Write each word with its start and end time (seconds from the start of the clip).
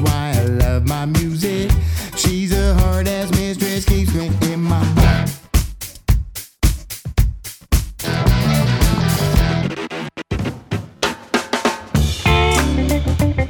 why 0.00 0.32
I 0.32 0.46
love 0.46 0.84
my 0.84 1.06
music. 1.06 1.70
She's 2.16 2.52
a 2.52 2.74
hard 2.74 3.08
ass 3.08 3.30
mistress, 3.30 3.84
keeps 3.84 4.12
me 4.14 4.30
in 4.52 4.62
my 4.62 4.84
heart. 4.96 5.30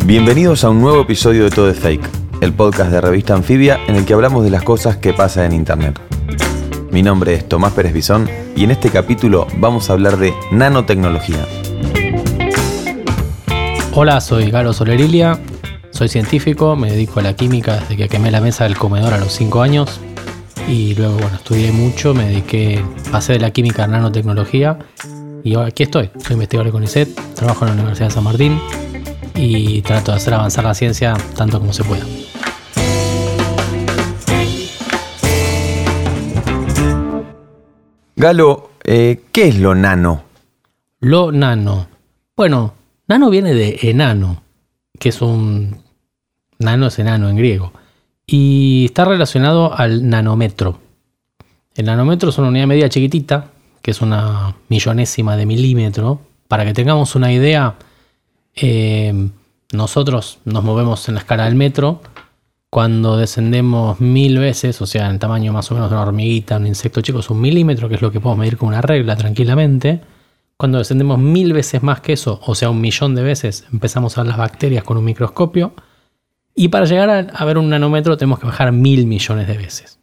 Bienvenidos 0.05 0.65
a 0.65 0.70
un 0.70 0.80
nuevo 0.80 1.03
episodio 1.03 1.45
de 1.45 1.51
Todo 1.51 1.69
es 1.69 1.79
Fake, 1.79 2.09
el 2.41 2.55
podcast 2.55 2.91
de 2.91 3.01
revista 3.01 3.34
Anfibia 3.34 3.78
en 3.87 3.97
el 3.97 4.06
que 4.06 4.15
hablamos 4.15 4.42
de 4.42 4.51
las 4.51 4.62
cosas 4.62 4.97
que 4.97 5.12
pasan 5.12 5.45
en 5.45 5.53
Internet. 5.53 6.01
Mi 6.91 7.03
nombre 7.03 7.34
es 7.34 7.47
Tomás 7.47 7.75
Pérez 7.75 7.92
Bisón 7.92 8.28
y 8.56 8.65
en 8.65 8.70
este 8.70 8.89
capítulo 8.89 9.47
vamos 9.59 9.91
a 9.91 9.92
hablar 9.92 10.17
de 10.17 10.33
nanotecnología. 10.51 11.47
Hola, 13.92 14.20
soy 14.20 14.51
Galo 14.51 14.73
Solerilia, 14.73 15.39
soy 15.98 16.09
científico, 16.09 16.77
me 16.77 16.93
dedico 16.93 17.19
a 17.19 17.25
la 17.25 17.34
química 17.34 17.75
desde 17.75 17.97
que 17.97 18.09
quemé 18.09 18.30
la 18.30 18.41
mesa 18.41 18.62
del 18.62 18.79
comedor 18.79 19.14
a 19.14 19.19
los 19.19 19.33
5 19.33 19.62
años 19.62 20.00
y 20.69 20.95
luego, 20.95 21.14
bueno, 21.14 21.34
estudié 21.34 21.73
mucho, 21.73 22.14
me 22.14 22.28
dediqué, 22.28 22.84
pasé 23.11 23.33
de 23.33 23.41
la 23.41 23.50
química 23.50 23.83
a 23.83 23.89
nanotecnología 23.89 24.78
y 25.42 25.56
aquí 25.56 25.83
estoy, 25.83 26.11
soy 26.23 26.34
investigador 26.34 26.67
de 26.67 26.73
CONICET, 26.73 27.34
trabajo 27.34 27.64
en 27.64 27.70
la 27.70 27.75
Universidad 27.75 28.11
de 28.11 28.14
San 28.14 28.23
Martín 28.23 28.61
y 29.34 29.83
trato 29.83 30.12
de 30.12 30.19
hacer 30.19 30.34
avanzar 30.34 30.62
la 30.62 30.75
ciencia 30.75 31.17
tanto 31.36 31.58
como 31.58 31.73
se 31.73 31.83
pueda. 31.83 32.05
Galo, 38.14 38.70
eh, 38.84 39.25
¿qué 39.33 39.48
es 39.48 39.58
lo 39.58 39.75
nano? 39.75 40.23
Lo 41.01 41.33
nano. 41.33 41.89
Bueno, 42.36 42.75
nano 43.08 43.30
viene 43.30 43.53
de 43.53 43.80
enano, 43.83 44.45
que 44.97 45.08
es 45.08 45.20
un... 45.23 45.88
Nano 46.59 46.87
es 46.87 46.98
enano 46.98 47.28
en 47.28 47.37
griego. 47.37 47.73
Y 48.27 48.87
está 48.87 49.05
relacionado 49.05 49.75
al 49.75 50.09
nanómetro. 50.09 50.81
El 51.75 51.87
nanómetro 51.87 52.31
es 52.31 52.39
una 52.39 52.48
unidad 52.48 52.67
media 52.67 52.89
chiquitita, 52.89 53.47
que 53.83 53.92
es 53.92 54.03
una 54.03 54.56
millonésima 54.69 55.36
de 55.36 55.47
milímetro. 55.47 56.20
Para 56.48 56.64
que 56.64 56.75
tengamos 56.75 57.14
una 57.14 57.33
idea, 57.33 57.77
eh, 58.55 59.31
nosotros 59.73 60.39
nos 60.45 60.64
movemos 60.64 61.09
en 61.09 61.14
la 61.14 61.20
escala 61.20 61.45
del 61.45 61.55
metro. 61.55 62.01
Cuando 62.70 63.17
descendemos 63.17 64.01
mil 64.01 64.39
veces, 64.39 64.83
o 64.83 64.86
sea, 64.86 65.09
en 65.09 65.19
tamaño 65.19 65.53
más 65.53 65.70
o 65.70 65.75
menos 65.75 65.89
de 65.89 65.97
una 65.97 66.05
hormiguita, 66.05 66.56
un 66.59 66.67
insecto 66.67 67.01
chico, 67.01 67.20
es 67.20 67.31
un 67.31 67.41
milímetro, 67.41 67.89
que 67.89 67.95
es 67.95 68.03
lo 68.03 68.12
que 68.12 68.20
podemos 68.20 68.41
medir 68.41 68.59
con 68.59 68.69
una 68.69 68.83
regla 68.83 69.17
tranquilamente. 69.17 70.03
Cuando 70.56 70.79
descendemos 70.79 71.19
mil 71.19 71.53
veces 71.53 71.83
más 71.83 72.01
que 72.01 72.14
eso, 72.14 72.41
o 72.45 72.55
sea, 72.55 72.69
un 72.69 72.81
millón 72.81 73.14
de 73.14 73.23
veces, 73.23 73.64
empezamos 73.73 74.19
a 74.19 74.23
ver 74.23 74.29
las 74.29 74.39
bacterias 74.39 74.84
con 74.84 74.97
un 74.97 75.05
microscopio. 75.05 75.73
Y 76.61 76.70
para 76.70 76.87
llegar 76.87 77.31
a, 77.33 77.45
ver 77.45 77.56
un 77.56 77.70
nanómetro 77.70 78.17
tenemos 78.17 78.41
que 78.41 78.47
bajar 78.47 78.73
mil 78.73 79.06
millones 79.06 79.47
de 79.47 79.56
veces. 79.56 80.01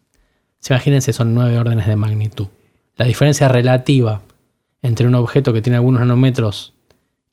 Si 0.61 0.71
imagínense, 0.71 1.11
son 1.11 1.35
nueve 1.35 1.59
órdenes 1.59 1.85
de 1.85 1.97
magnitud. 1.97 2.47
La 2.95 3.05
diferencia 3.05 3.49
relativa 3.49 4.21
entre 4.81 5.05
un 5.05 5.15
objeto 5.15 5.51
que 5.51 5.61
tiene 5.61 5.75
algunos 5.75 5.99
nanómetros 5.99 6.73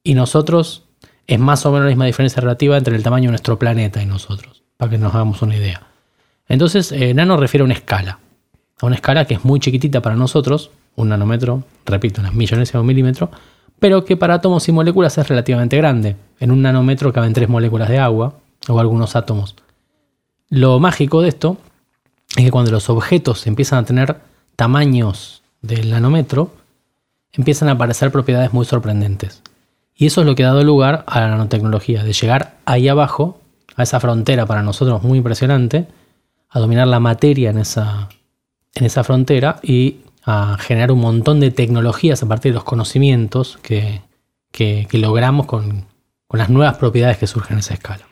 y 0.02 0.14
nosotros 0.14 0.88
es 1.28 1.38
más 1.38 1.64
o 1.64 1.70
menos 1.70 1.84
la 1.84 1.90
misma 1.90 2.06
diferencia 2.06 2.40
relativa 2.40 2.76
entre 2.76 2.96
el 2.96 3.04
tamaño 3.04 3.26
de 3.26 3.30
nuestro 3.34 3.60
planeta 3.60 4.02
y 4.02 4.06
nosotros, 4.06 4.64
para 4.76 4.90
que 4.90 4.98
nos 4.98 5.14
hagamos 5.14 5.40
una 5.40 5.56
idea. 5.56 5.86
Entonces, 6.48 6.90
eh, 6.90 7.14
nano 7.14 7.36
refiere 7.36 7.62
a 7.62 7.66
una 7.66 7.74
escala, 7.74 8.18
a 8.80 8.86
una 8.86 8.96
escala 8.96 9.24
que 9.24 9.34
es 9.34 9.44
muy 9.44 9.60
chiquitita 9.60 10.02
para 10.02 10.16
nosotros, 10.16 10.72
un 10.96 11.10
nanómetro, 11.10 11.62
repito, 11.86 12.20
unas 12.22 12.34
millones 12.34 12.72
de 12.72 12.78
un 12.80 12.86
milímetro, 12.86 13.30
pero 13.78 14.04
que 14.04 14.16
para 14.16 14.34
átomos 14.34 14.68
y 14.68 14.72
moléculas 14.72 15.16
es 15.16 15.28
relativamente 15.28 15.76
grande. 15.76 16.16
En 16.40 16.50
un 16.50 16.60
nanómetro 16.60 17.12
caben 17.12 17.32
tres 17.32 17.48
moléculas 17.48 17.88
de 17.88 18.00
agua 18.00 18.34
o 18.68 18.78
algunos 18.80 19.16
átomos. 19.16 19.56
Lo 20.48 20.78
mágico 20.80 21.22
de 21.22 21.28
esto 21.28 21.56
es 22.36 22.44
que 22.44 22.50
cuando 22.50 22.70
los 22.70 22.88
objetos 22.90 23.46
empiezan 23.46 23.80
a 23.80 23.84
tener 23.84 24.16
tamaños 24.56 25.42
del 25.60 25.90
nanómetro, 25.90 26.54
empiezan 27.32 27.68
a 27.68 27.72
aparecer 27.72 28.10
propiedades 28.10 28.52
muy 28.52 28.64
sorprendentes. 28.66 29.42
Y 29.94 30.06
eso 30.06 30.20
es 30.22 30.26
lo 30.26 30.34
que 30.34 30.44
ha 30.44 30.48
dado 30.48 30.64
lugar 30.64 31.04
a 31.06 31.20
la 31.20 31.28
nanotecnología, 31.28 32.02
de 32.02 32.12
llegar 32.12 32.56
ahí 32.64 32.88
abajo, 32.88 33.40
a 33.76 33.82
esa 33.84 34.00
frontera 34.00 34.46
para 34.46 34.62
nosotros 34.62 35.02
muy 35.02 35.18
impresionante, 35.18 35.86
a 36.48 36.58
dominar 36.60 36.86
la 36.88 37.00
materia 37.00 37.50
en 37.50 37.58
esa, 37.58 38.08
en 38.74 38.84
esa 38.84 39.04
frontera 39.04 39.58
y 39.62 39.98
a 40.24 40.56
generar 40.60 40.92
un 40.92 41.00
montón 41.00 41.40
de 41.40 41.50
tecnologías 41.50 42.22
a 42.22 42.28
partir 42.28 42.52
de 42.52 42.56
los 42.56 42.64
conocimientos 42.64 43.58
que, 43.62 44.02
que- 44.50 44.86
logramos 44.92 45.46
con, 45.46 45.86
con 46.26 46.38
las 46.38 46.50
nuevas 46.50 46.76
propiedades 46.76 47.16
que 47.18 47.26
surgen 47.26 47.54
en 47.54 47.60
esa 47.60 47.74
escala. 47.74 48.06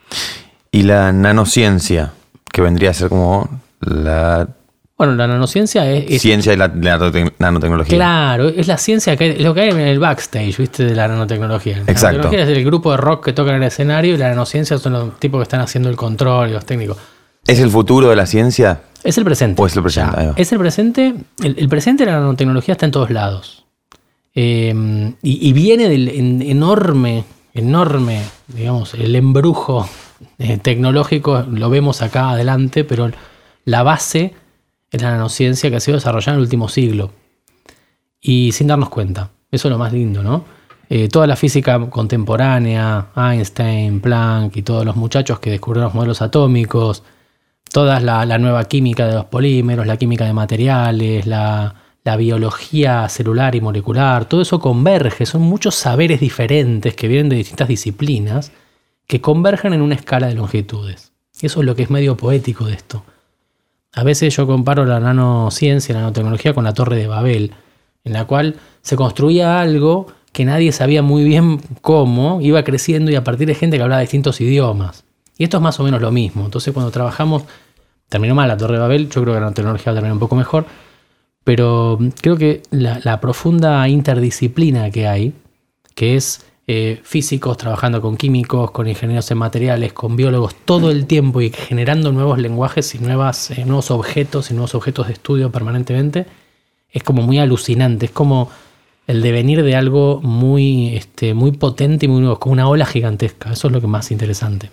Y 0.73 0.83
la 0.83 1.13
nanociencia, 1.13 2.13
que 2.53 2.63
vendría 2.63 2.91
a 2.91 2.95
ser 2.95 3.09
como 3.09 3.49
la 3.81 4.49
Bueno, 4.97 5.15
la 5.15 5.27
nanociencia 5.27 5.91
es, 5.91 6.05
es- 6.11 6.23
ciencia 6.23 6.53
de 6.53 6.59
la, 6.59 6.69
nanotecnología. 7.39 7.97
Claro, 7.97 8.49
es 8.49 8.67
la 8.69 8.79
ciencia 8.79 9.17
que 9.17 9.31
es 9.31 9.41
lo 9.41 9.53
que 9.55 9.63
hay 9.63 9.71
en 9.71 9.81
el 9.81 9.99
backstage, 9.99 10.57
¿viste? 10.59 10.85
De 10.85 10.95
la 10.95 11.09
nanotecnología. 11.09 11.79
La 11.79 11.93
Exacto. 11.93 12.19
nanotecnología 12.19 12.53
es 12.53 12.59
el 12.59 12.65
grupo 12.65 12.91
de 12.93 12.99
rock 12.99 13.25
que 13.25 13.33
toca 13.33 13.51
en 13.51 13.57
el 13.57 13.63
escenario 13.65 14.15
y 14.15 14.19
la 14.19 14.29
nanociencia 14.29 14.79
son 14.79 14.93
los 14.93 15.19
tipos 15.19 15.39
que 15.41 15.43
están 15.45 15.61
haciendo 15.61 15.89
el 15.89 15.97
control 15.97 16.51
y 16.51 16.53
los 16.53 16.65
técnicos. 16.65 16.99
¿Es 17.47 17.59
el 17.59 17.71
futuro 17.71 18.11
de 18.11 18.17
la 18.17 18.27
ciencia? 18.27 18.83
Es 19.03 19.17
el 19.19 19.25
presente. 19.25 19.61
O 19.61 19.67
es 19.67 19.75
el 19.75 19.83
presente, 19.83 20.17
Ya. 20.19 20.33
Es 20.37 20.53
el 20.53 20.59
presente. 20.59 21.15
El, 21.43 21.57
el 21.59 21.69
presente 21.69 22.05
de 22.05 22.13
la 22.13 22.21
nanotecnología 22.21 22.73
está 22.73 22.85
en 22.87 22.93
todos 22.93 23.11
lados. 23.11 23.65
Eh, 24.35 24.73
y, 25.23 25.49
y 25.49 25.53
viene 25.53 25.89
del 25.89 26.09
en- 26.11 26.43
enorme, 26.43 27.25
enorme, 27.55 28.21
digamos, 28.47 28.95
el 28.95 29.17
embrujo 29.17 29.89
eh, 30.39 30.59
tecnológico, 30.59 31.43
lo 31.43 31.71
vemos 31.71 32.03
acá 32.03 32.31
adelante, 32.31 32.85
pero 32.85 33.11
la 33.65 33.83
base 33.83 34.35
es 34.91 35.03
la 35.03 35.13
nanociencia 35.13 35.71
que 35.71 35.77
ha 35.77 35.81
sido 35.81 35.97
desarrollada 35.97 36.33
en 36.33 36.37
el 36.39 36.43
último 36.43 36.69
siglo. 36.69 37.13
Y 38.21 38.53
sin 38.53 38.67
darnos 38.67 38.91
cuenta. 38.91 39.31
Eso 39.51 39.69
es 39.69 39.73
lo 39.73 39.79
más 39.79 39.93
lindo, 39.93 40.23
¿no? 40.23 40.45
Eh, 40.89 41.09
toda 41.09 41.27
la 41.27 41.37
física 41.37 41.79
contemporánea, 41.89 43.07
Einstein, 43.17 44.01
Planck 44.01 44.57
y 44.57 44.63
todos 44.63 44.85
los 44.85 44.97
muchachos 44.97 45.39
que 45.39 45.51
descubrieron 45.51 45.85
los 45.85 45.95
modelos 45.95 46.21
atómicos, 46.21 47.05
toda 47.73 48.01
la, 48.01 48.39
nueva 48.39 48.65
química 48.65 49.07
de 49.07 49.15
los 49.15 49.27
polímeros, 49.27 49.87
la 49.87 49.97
química 49.97 50.25
de 50.25 50.33
materiales, 50.33 51.27
la 51.27 51.75
biología 52.19 53.09
celular 53.09 53.55
y 53.55 53.61
molecular, 53.61 54.25
todo 54.25 54.43
eso 54.43 54.59
converge, 54.59 55.27
son 55.27 55.43
muchos 55.43 55.77
saberes 55.77 56.19
diferentes 56.19 56.97
que 56.97 57.07
vienen 57.07 57.29
de 57.29 57.37
distintas 57.37 57.69
disciplinas 57.69 58.51
que 59.11 59.21
convergen 59.21 59.73
en 59.73 59.83
una 59.83 59.97
escala 59.97 60.29
de 60.29 60.37
longitudes. 60.37 61.11
Y 61.43 61.47
eso 61.47 61.59
es 61.59 61.67
lo 61.67 61.75
que 61.75 61.83
es 61.83 61.91
medio 61.91 62.17
poético 62.17 62.67
de 62.67 62.75
esto. 62.75 63.03
A 63.93 64.05
veces 64.05 64.37
yo 64.37 64.47
comparo 64.47 64.85
la 64.85 65.01
nanociencia, 65.01 65.97
la 65.97 66.03
nanotecnología 66.03 66.55
con 66.55 66.63
la 66.63 66.75
Torre 66.75 66.95
de 66.95 67.09
Babel, 67.09 67.53
en 68.05 68.13
la 68.13 68.25
cual 68.29 68.55
se 68.83 68.95
construía 68.95 69.61
algo 69.61 70.07
que 70.31 70.45
nadie 70.45 70.71
sabía 70.71 71.03
muy 71.03 71.25
bien 71.25 71.61
cómo, 71.81 72.41
iba 72.41 72.63
creciendo 72.63 73.11
y 73.11 73.17
a 73.17 73.25
partir 73.25 73.49
de 73.49 73.57
gente 73.57 73.79
que 73.79 73.83
hablaba 73.83 74.01
distintos 74.01 74.41
idiomas. 74.41 75.03
Y 75.37 75.43
esto 75.43 75.57
es 75.57 75.63
más 75.65 75.81
o 75.81 75.83
menos 75.83 76.01
lo 76.01 76.13
mismo. 76.13 76.45
Entonces 76.45 76.73
cuando 76.73 76.93
trabajamos, 76.93 77.43
terminó 78.09 78.37
mal 78.37 78.47
la 78.47 78.57
Torre 78.57 78.75
de 78.75 78.81
Babel, 78.81 79.11
yo 79.11 79.23
creo 79.23 79.35
que 79.35 79.41
la 79.41 79.41
nanotecnología 79.41 79.87
va 79.87 79.91
a 79.91 79.95
terminar 79.97 80.13
un 80.13 80.21
poco 80.21 80.37
mejor, 80.37 80.67
pero 81.43 81.99
creo 82.21 82.37
que 82.37 82.63
la, 82.71 83.01
la 83.03 83.21
profunda 83.21 83.89
interdisciplina 83.89 84.93
que 84.93 85.09
hay, 85.09 85.35
que 85.97 86.15
es 86.15 86.47
eh, 86.73 87.01
físicos 87.03 87.57
trabajando 87.57 88.01
con 88.01 88.17
químicos, 88.17 88.71
con 88.71 88.87
ingenieros 88.87 89.29
en 89.33 89.39
materiales, 89.39 89.93
con 89.93 90.15
biólogos 90.15 90.55
todo 90.55 90.93
el 90.93 91.05
tiempo 91.07 91.41
y 91.41 91.51
generando 91.51 92.13
nuevos 92.13 92.39
lenguajes 92.39 92.95
y 92.95 93.01
nuevas, 93.01 93.51
eh, 93.51 93.65
nuevos 93.65 93.91
objetos 93.91 94.53
y 94.53 94.55
nuevos 94.55 94.77
objetos 94.77 95.09
de 95.09 95.15
estudio 95.15 95.51
permanentemente, 95.51 96.27
es 96.93 97.03
como 97.03 97.23
muy 97.23 97.41
alucinante, 97.41 98.07
es 98.07 98.13
como 98.13 98.51
el 99.09 99.21
devenir 99.21 99.65
de 99.65 99.75
algo 99.75 100.21
muy, 100.23 100.95
este, 100.95 101.35
muy 101.35 101.51
potente 101.51 102.07
y 102.07 102.09
muy 102.09 102.21
nuevo, 102.21 102.39
como 102.39 102.53
una 102.53 102.69
ola 102.69 102.87
gigantesca, 102.87 103.51
eso 103.51 103.67
es 103.67 103.73
lo 103.73 103.81
que 103.81 103.89
más 103.89 104.13
interesante. 104.13 104.71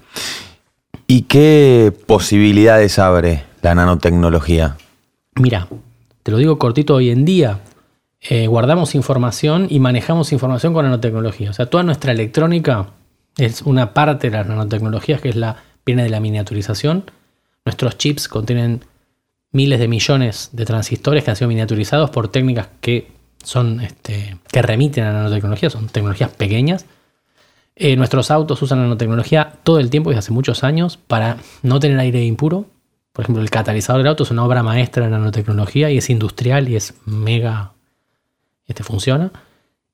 ¿Y 1.08 1.24
qué 1.24 1.92
posibilidades 2.06 3.00
abre 3.00 3.42
la 3.64 3.74
nanotecnología? 3.74 4.78
Mira, 5.34 5.68
te 6.22 6.30
lo 6.30 6.38
digo 6.38 6.60
cortito 6.60 6.94
hoy 6.94 7.10
en 7.10 7.26
día, 7.26 7.60
eh, 8.22 8.48
guardamos 8.48 8.96
información 8.96 9.68
y 9.70 9.80
manejamos 9.80 10.32
información 10.32 10.74
con 10.74 10.86
nanotecnología. 10.86 11.52
O 11.52 11.54
sea, 11.54 11.68
toda 11.68 11.84
nuestra 11.84 12.12
electrónica 12.12 12.88
es 13.38 13.62
una 13.62 13.94
parte 13.94 14.30
de 14.30 14.38
las 14.38 14.48
nanotecnologías 14.48 15.22
que 15.22 15.30
es 15.30 15.36
la 15.36 15.58
viene 15.86 16.04
de 16.04 16.10
la 16.10 16.20
miniaturización. 16.20 17.10
Nuestros 17.66 17.98
chips 17.98 18.28
contienen 18.28 18.84
miles 19.52 19.80
de 19.80 19.88
millones 19.88 20.50
de 20.52 20.66
transistores 20.66 21.24
que 21.24 21.32
han 21.32 21.36
sido 21.36 21.48
miniaturizados 21.48 22.10
por 22.10 22.28
técnicas 22.30 22.68
que 22.82 23.12
son 23.44 23.80
este, 23.82 24.38
que 24.52 24.62
remiten 24.62 25.06
a 25.06 25.14
nanotecnología, 25.14 25.70
son 25.70 25.88
tecnologías 25.88 26.32
pequeñas. 26.32 26.86
Eh, 27.76 27.96
nuestros 27.96 28.32
autos 28.32 28.62
usan 28.62 28.80
nanotecnología 28.80 29.54
todo 29.64 29.80
el 29.80 29.90
tiempo 29.90 30.10
desde 30.10 30.20
hace 30.20 30.32
muchos 30.32 30.64
años 30.64 30.98
para 30.98 31.38
no 31.62 31.80
tener 31.80 32.00
aire 32.00 32.24
impuro. 32.26 32.66
Por 33.14 33.24
ejemplo, 33.24 33.42
el 33.42 33.50
catalizador 33.50 34.02
del 34.02 34.10
auto 34.10 34.24
es 34.24 34.32
una 34.32 34.44
obra 34.44 34.64
maestra 34.64 35.06
de 35.06 35.12
nanotecnología 35.12 35.90
y 35.92 35.98
es 35.98 36.10
industrial 36.10 36.68
y 36.70 36.76
es 36.76 36.96
mega. 37.06 37.74
Este 38.68 38.84
funciona. 38.84 39.32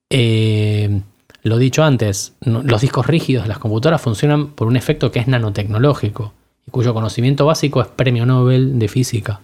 Eh, 0.09 1.01
lo 1.43 1.57
dicho 1.57 1.83
antes, 1.83 2.33
los 2.41 2.81
discos 2.81 3.05
rígidos 3.05 3.43
de 3.43 3.49
las 3.49 3.59
computadoras 3.59 4.01
funcionan 4.01 4.47
por 4.47 4.67
un 4.67 4.77
efecto 4.77 5.11
que 5.11 5.19
es 5.19 5.27
nanotecnológico 5.27 6.33
y 6.65 6.71
cuyo 6.71 6.93
conocimiento 6.93 7.45
básico 7.45 7.81
es 7.81 7.87
premio 7.87 8.25
Nobel 8.25 8.79
de 8.79 8.87
física. 8.87 9.41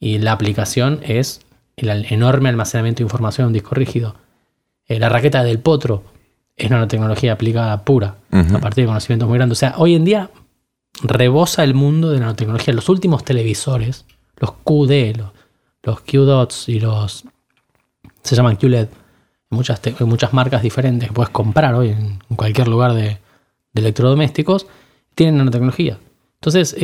Y 0.00 0.18
la 0.18 0.32
aplicación 0.32 1.00
es 1.02 1.40
el 1.76 2.04
enorme 2.10 2.48
almacenamiento 2.48 2.98
de 2.98 3.04
información 3.04 3.44
en 3.44 3.48
un 3.48 3.52
disco 3.52 3.74
rígido. 3.74 4.16
Eh, 4.86 4.98
la 4.98 5.08
raqueta 5.08 5.42
del 5.44 5.60
potro 5.60 6.02
es 6.56 6.70
nanotecnología 6.70 7.32
aplicada 7.32 7.84
pura, 7.84 8.16
a 8.30 8.58
partir 8.60 8.84
de 8.84 8.88
conocimientos 8.88 9.28
muy 9.28 9.38
grandes. 9.38 9.58
O 9.58 9.60
sea, 9.60 9.74
hoy 9.78 9.94
en 9.94 10.04
día 10.04 10.30
rebosa 11.02 11.64
el 11.64 11.74
mundo 11.74 12.10
de 12.10 12.20
nanotecnología. 12.20 12.74
Los 12.74 12.88
últimos 12.88 13.24
televisores, 13.24 14.04
los 14.36 14.52
QD, 14.52 15.16
los, 15.16 15.30
los 15.82 16.00
QDOTS 16.00 16.68
y 16.68 16.80
los. 16.80 17.24
Se 18.24 18.34
llaman 18.34 18.56
QLED, 18.56 18.88
muchas, 19.50 19.80
muchas 20.00 20.32
marcas 20.32 20.62
diferentes 20.62 21.08
que 21.08 21.14
puedes 21.14 21.30
comprar 21.30 21.74
hoy 21.74 21.90
en, 21.90 22.18
cualquier 22.34 22.66
lugar 22.66 22.94
de, 22.94 23.18
electrodomésticos, 23.74 24.66
tienen 25.14 25.38
nanotecnología. 25.38 25.98
Entonces, 26.34 26.76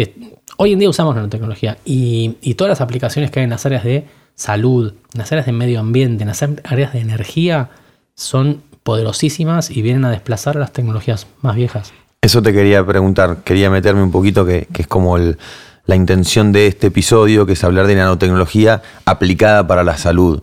hoy 0.56 0.72
en 0.72 0.78
día 0.78 0.88
usamos 0.88 1.14
nanotecnología 1.14 1.78
y, 1.84 2.36
y 2.40 2.54
todas 2.54 2.70
las 2.70 2.80
aplicaciones 2.80 3.30
que 3.30 3.40
hay 3.40 3.44
en 3.44 3.50
las 3.50 3.66
áreas 3.66 3.84
de 3.84 4.06
salud, 4.34 4.94
en 5.12 5.18
las 5.18 5.32
áreas 5.32 5.46
de 5.46 5.52
medio 5.52 5.80
ambiente, 5.80 6.22
en 6.22 6.28
las 6.28 6.42
áreas 6.42 6.92
de 6.92 7.00
energía, 7.00 7.70
son 8.14 8.62
poderosísimas 8.82 9.70
y 9.70 9.82
vienen 9.82 10.04
a 10.04 10.10
desplazar 10.10 10.56
las 10.56 10.72
tecnologías 10.72 11.26
más 11.42 11.56
viejas. 11.56 11.92
Eso 12.22 12.42
te 12.42 12.52
quería 12.52 12.84
preguntar, 12.84 13.38
quería 13.44 13.70
meterme 13.70 14.02
un 14.02 14.10
poquito, 14.10 14.44
que, 14.44 14.68
es 14.76 14.86
como 14.86 15.16
la 15.18 15.96
intención 15.96 16.52
de 16.52 16.66
este 16.66 16.88
episodio, 16.88 17.46
que 17.46 17.54
es 17.54 17.64
hablar 17.64 17.86
de 17.86 17.94
nanotecnología 17.94 18.82
aplicada 19.06 19.66
para 19.66 19.84
la 19.84 19.96
salud. 19.96 20.42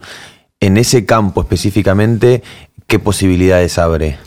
En 0.59 0.77
ese 0.77 1.05
campo 1.05 1.41
específicamente, 1.41 2.41
¿qué 2.87 2.99
posibilidades 2.99 3.77
abre? 3.77 4.17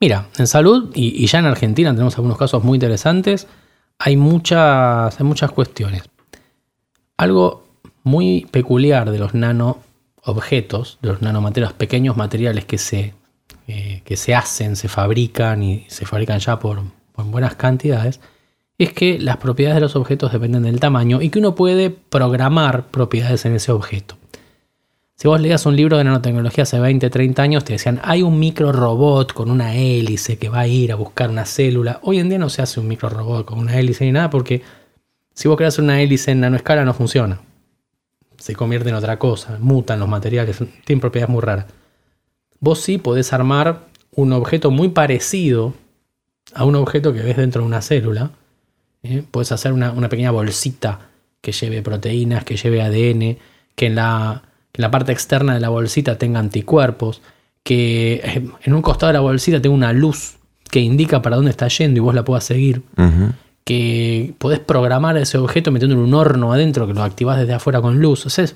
Mira, 0.00 0.26
en 0.36 0.46
salud, 0.46 0.90
y, 0.94 1.26
ya 1.26 1.38
en 1.38 1.46
Argentina 1.46 1.92
tenemos 1.92 2.16
algunos 2.16 2.36
casos 2.36 2.62
muy 2.64 2.76
interesantes, 2.76 3.46
hay 3.98 4.16
muchas, 4.16 5.18
hay 5.18 5.24
muchas 5.24 5.52
cuestiones. 5.52 6.02
Algo 7.16 7.64
muy 8.02 8.46
peculiar 8.50 9.10
de 9.10 9.18
los 9.18 9.34
nanoobjetos, 9.34 10.98
de 11.00 11.08
los 11.08 11.22
nanomateriales, 11.22 11.76
pequeños 11.76 12.16
materiales 12.16 12.64
que 12.66 12.78
se, 12.78 13.14
eh, 13.68 14.02
que 14.04 14.16
se 14.16 14.34
hacen, 14.34 14.76
se 14.76 14.88
fabrican 14.88 15.62
y 15.62 15.86
se 15.88 16.04
fabrican 16.04 16.40
ya 16.40 16.58
por, 16.58 16.82
buenas 17.16 17.54
cantidades, 17.54 18.20
es 18.78 18.92
que 18.92 19.18
las 19.18 19.38
propiedades 19.38 19.76
de 19.76 19.80
los 19.80 19.96
objetos 19.96 20.32
dependen 20.32 20.64
del 20.64 20.80
tamaño 20.80 21.22
y 21.22 21.30
que 21.30 21.38
uno 21.38 21.54
puede 21.54 21.88
programar 21.90 22.88
propiedades 22.88 23.46
en 23.46 23.54
ese 23.54 23.72
objeto. 23.72 24.18
Si 25.16 25.28
vos 25.28 25.40
leías 25.40 25.66
un 25.66 25.74
libro 25.76 25.96
de 25.96 26.04
nanotecnología 26.04 26.62
hace 26.62 26.78
20, 26.78 27.08
30 27.10 27.42
años, 27.42 27.64
te 27.64 27.72
decían, 27.72 28.00
hay 28.04 28.22
un 28.22 28.38
micro 28.38 28.70
robot 28.70 29.32
con 29.32 29.50
una 29.50 29.74
hélice 29.74 30.38
que 30.38 30.48
va 30.48 30.60
a 30.60 30.66
ir 30.66 30.92
a 30.92 30.94
buscar 30.94 31.30
una 31.30 31.46
célula. 31.46 32.00
Hoy 32.02 32.18
en 32.18 32.28
día 32.28 32.38
no 32.38 32.50
se 32.50 32.62
hace 32.62 32.80
un 32.80 32.88
micro 32.88 33.08
robot 33.08 33.46
con 33.46 33.58
una 33.58 33.78
hélice 33.78 34.04
ni 34.04 34.12
nada 34.12 34.28
porque 34.30 34.62
si 35.34 35.48
vos 35.48 35.56
creas 35.56 35.78
una 35.78 36.00
hélice 36.00 36.32
en 36.32 36.40
nanoescala 36.40 36.84
no 36.84 36.94
funciona 36.94 37.40
se 38.38 38.54
convierte 38.54 38.88
en 38.90 38.94
otra 38.94 39.18
cosa, 39.18 39.58
mutan 39.60 39.98
los 39.98 40.08
materiales, 40.08 40.58
tienen 40.84 41.00
propiedades 41.00 41.32
muy 41.32 41.42
raras. 41.42 41.66
Vos 42.60 42.80
sí 42.80 42.98
podés 42.98 43.32
armar 43.32 43.86
un 44.14 44.32
objeto 44.32 44.70
muy 44.70 44.88
parecido 44.88 45.74
a 46.54 46.64
un 46.64 46.74
objeto 46.76 47.12
que 47.12 47.22
ves 47.22 47.36
dentro 47.36 47.62
de 47.62 47.66
una 47.66 47.82
célula. 47.82 48.30
¿eh? 49.02 49.22
Puedes 49.30 49.52
hacer 49.52 49.72
una, 49.72 50.08
pequeña 50.08 50.30
bolsita 50.30 51.00
que 51.40 51.52
lleve 51.52 51.82
proteínas, 51.82 52.44
que 52.44 52.56
lleve 52.56 52.82
ADN, 52.82 53.38
que 53.74 53.86
en 53.86 53.94
la, 53.94 54.42
la 54.76 54.90
parte 54.90 55.12
externa 55.12 55.54
de 55.54 55.60
la 55.60 55.68
bolsita 55.68 56.18
tenga 56.18 56.38
anticuerpos, 56.38 57.22
que 57.62 58.20
eh, 58.24 58.48
en 58.62 58.74
un 58.74 58.82
costado 58.82 59.08
de 59.08 59.14
la 59.14 59.20
bolsita 59.20 59.60
tenga 59.60 59.74
una 59.74 59.92
luz 59.92 60.36
que 60.70 60.80
indica 60.80 61.22
para 61.22 61.36
dónde 61.36 61.50
está 61.50 61.68
yendo 61.68 61.98
y 61.98 62.00
vos 62.00 62.14
la 62.14 62.24
puedas 62.24 62.44
seguir 62.44 62.82
que 63.66 64.32
podés 64.38 64.60
programar 64.60 65.16
ese 65.16 65.38
objeto 65.38 65.72
metiendo 65.72 65.96
en 65.96 66.02
un 66.02 66.14
horno 66.14 66.52
adentro 66.52 66.86
que 66.86 66.94
lo 66.94 67.02
activás 67.02 67.36
desde 67.40 67.52
afuera 67.52 67.80
con 67.82 68.00
luz. 68.00 68.24
O 68.24 68.30
sea, 68.30 68.46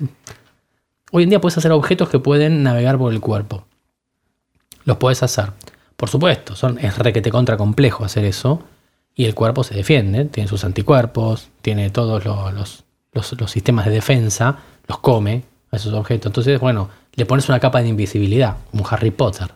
hoy 1.11 1.23
en 1.23 1.29
día 1.29 1.41
puedes 1.41 1.57
hacer 1.57 1.73
objetos 1.73 2.07
que 2.07 2.19
pueden 2.19 2.63
navegar 2.63 2.97
por 2.97 3.11
el 3.11 3.19
cuerpo. 3.19 3.65
Los 4.85 4.95
puedes 4.95 5.21
hacer. 5.21 5.51
Por 5.97 6.07
supuesto, 6.07 6.55
son, 6.55 6.79
es 6.79 6.97
requete 6.97 7.29
contra 7.29 7.57
complejo 7.57 8.05
hacer 8.05 8.23
eso. 8.23 8.63
Y 9.13 9.25
el 9.25 9.35
cuerpo 9.35 9.65
se 9.65 9.75
defiende, 9.75 10.23
tiene 10.23 10.47
sus 10.47 10.63
anticuerpos, 10.63 11.49
tiene 11.61 11.89
todos 11.89 12.23
los, 12.23 12.85
los, 13.11 13.51
sistemas 13.51 13.87
de 13.87 13.91
defensa, 13.91 14.59
los 14.87 14.99
come 14.99 15.43
a 15.71 15.75
esos 15.75 15.93
objetos. 15.93 16.27
Entonces, 16.27 16.59
bueno, 16.59 16.89
le 17.15 17.25
pones 17.25 17.47
una 17.49 17.59
capa 17.59 17.81
de 17.81 17.87
invisibilidad, 17.87 18.57
como 18.71 18.87
Harry 18.89 19.11
Potter. 19.11 19.49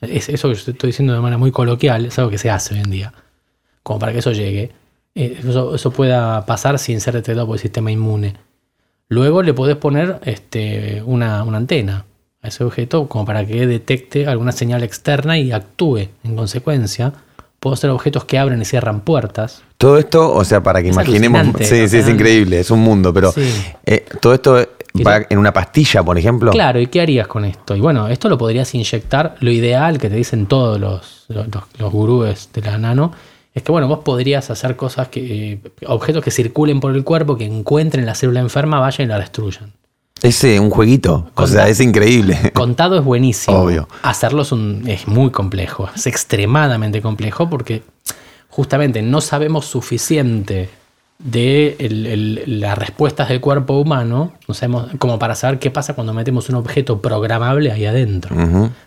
es, 0.00 0.28
eso 0.28 0.48
que 0.48 0.54
yo 0.54 0.72
estoy 0.72 0.88
diciendo 0.88 1.12
de 1.12 1.20
manera 1.20 1.38
muy 1.38 1.50
coloquial 1.50 2.06
es 2.06 2.18
algo 2.18 2.30
que 2.30 2.38
se 2.38 2.50
hace 2.50 2.74
hoy 2.74 2.80
en 2.80 2.90
día 2.90 3.12
como 3.84 4.00
para 4.00 4.12
que 4.12 4.18
eso 4.18 4.32
llegue. 4.32 4.72
Eh, 5.14 5.38
eso, 5.46 5.90
pueda 5.92 6.44
pasar 6.44 6.80
sin 6.80 7.00
ser 7.00 7.14
detectado 7.14 7.46
por 7.46 7.54
el 7.54 7.60
sistema 7.60 7.92
inmune. 7.92 8.34
Luego 9.08 9.44
le 9.44 9.54
podés 9.54 9.76
poner 9.76 10.18
este, 10.24 11.02
una, 11.06 11.42
antena 11.42 12.04
a 12.42 12.48
ese 12.48 12.64
objeto 12.64 13.06
como 13.06 13.24
para 13.24 13.46
que 13.46 13.64
detecte 13.66 14.26
alguna 14.26 14.50
señal 14.50 14.82
externa 14.82 15.38
y 15.38 15.52
actúe 15.52 16.08
en 16.24 16.34
consecuencia. 16.34 17.12
Puedo 17.60 17.74
hacer 17.74 17.90
objetos 17.90 18.24
que 18.24 18.38
abren 18.38 18.60
y 18.60 18.64
cierran 18.64 19.02
puertas. 19.02 19.62
Todo 19.78 19.98
esto, 19.98 20.34
o 20.34 20.44
sea, 20.44 20.62
para 20.62 20.82
que 20.82 20.88
imaginemos. 20.88 21.46
Sí, 21.60 21.88
sí, 21.88 21.98
es 21.98 22.08
increíble, 22.08 22.58
es 22.58 22.70
un 22.70 22.80
mundo, 22.80 23.14
pero 23.14 23.32
eh, 23.86 24.04
todo 24.20 24.34
esto 24.34 24.58
va 25.02 25.22
en 25.28 25.38
una 25.38 25.52
pastilla, 25.52 26.02
por 26.02 26.18
ejemplo. 26.18 26.52
Claro, 26.52 26.80
¿y 26.80 26.86
qué 26.86 27.00
harías 27.00 27.26
con 27.26 27.44
esto? 27.44 27.74
Y 27.74 27.80
bueno, 27.80 28.08
esto 28.08 28.28
lo 28.28 28.38
podrías 28.38 28.74
inyectar. 28.74 29.36
Lo 29.40 29.50
ideal 29.50 29.98
que 29.98 30.08
te 30.08 30.16
dicen 30.16 30.46
todos 30.46 30.78
los, 30.78 31.24
los, 31.28 31.46
los 31.78 31.92
gurúes 31.92 32.50
de 32.52 32.62
la 32.62 32.78
nano 32.78 33.12
es 33.54 33.62
que 33.62 33.70
bueno, 33.70 33.86
vos 33.86 34.00
podrías 34.00 34.50
hacer 34.50 34.76
cosas 34.76 35.08
que. 35.08 35.52
Eh, 35.52 35.60
objetos 35.86 36.22
que 36.22 36.30
circulen 36.30 36.80
por 36.80 36.94
el 36.94 37.04
cuerpo, 37.04 37.36
que 37.36 37.44
encuentren 37.44 38.04
la 38.04 38.14
célula 38.14 38.40
enferma, 38.40 38.80
vayan 38.80 39.06
y 39.06 39.10
la 39.10 39.18
destruyan. 39.18 39.72
Ese, 40.22 40.58
un 40.58 40.70
jueguito. 40.70 41.30
o 41.34 41.46
sea, 41.46 41.68
es 41.68 41.80
increíble. 41.80 42.50
Contado 42.54 42.98
es 42.98 43.04
buenísimo. 43.04 43.58
Obvio. 43.58 43.88
Hacerlo 44.02 44.42
es, 44.42 44.52
es 44.86 45.06
muy 45.06 45.30
complejo. 45.30 45.88
Es 45.94 46.06
extremadamente 46.06 47.02
complejo 47.02 47.48
porque 47.48 47.82
justamente 48.48 49.02
no 49.02 49.20
sabemos 49.20 49.66
suficiente 49.66 50.70
de 51.24 52.44
las 52.46 52.76
respuestas 52.76 53.30
del 53.30 53.40
cuerpo 53.40 53.78
humano, 53.80 54.34
no 54.46 54.54
sabemos, 54.54 54.90
como 54.98 55.18
para 55.18 55.34
saber 55.34 55.58
qué 55.58 55.70
pasa 55.70 55.94
cuando 55.94 56.12
metemos 56.12 56.50
un 56.50 56.56
objeto 56.56 57.00
programable 57.00 57.72
ahí 57.72 57.86
adentro. 57.86 58.36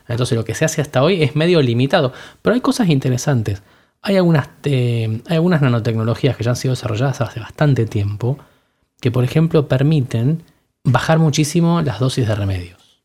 Entonces 0.07 0.37
lo 0.37 0.45
que 0.45 0.53
se 0.53 0.63
hace 0.63 0.79
hasta 0.79 1.01
hoy 1.01 1.23
es 1.23 1.35
medio 1.35 1.61
limitado, 1.63 2.13
pero 2.43 2.53
hay 2.53 2.61
cosas 2.61 2.89
interesantes. 2.89 3.63
Hay 4.03 4.17
algunas, 4.17 4.49
hay 4.63 5.21
algunas 5.29 5.63
nanotecnologías 5.63 6.37
que 6.37 6.43
ya 6.43 6.51
han 6.51 6.55
sido 6.55 6.73
desarrolladas 6.73 7.21
hace 7.21 7.39
bastante 7.39 7.87
tiempo 7.87 8.37
que, 9.01 9.09
por 9.09 9.23
ejemplo, 9.23 9.67
permiten 9.67 10.43
bajar 10.83 11.17
muchísimo 11.17 11.81
las 11.81 11.99
dosis 11.99 12.27
de 12.27 12.35
remedios. 12.35 13.01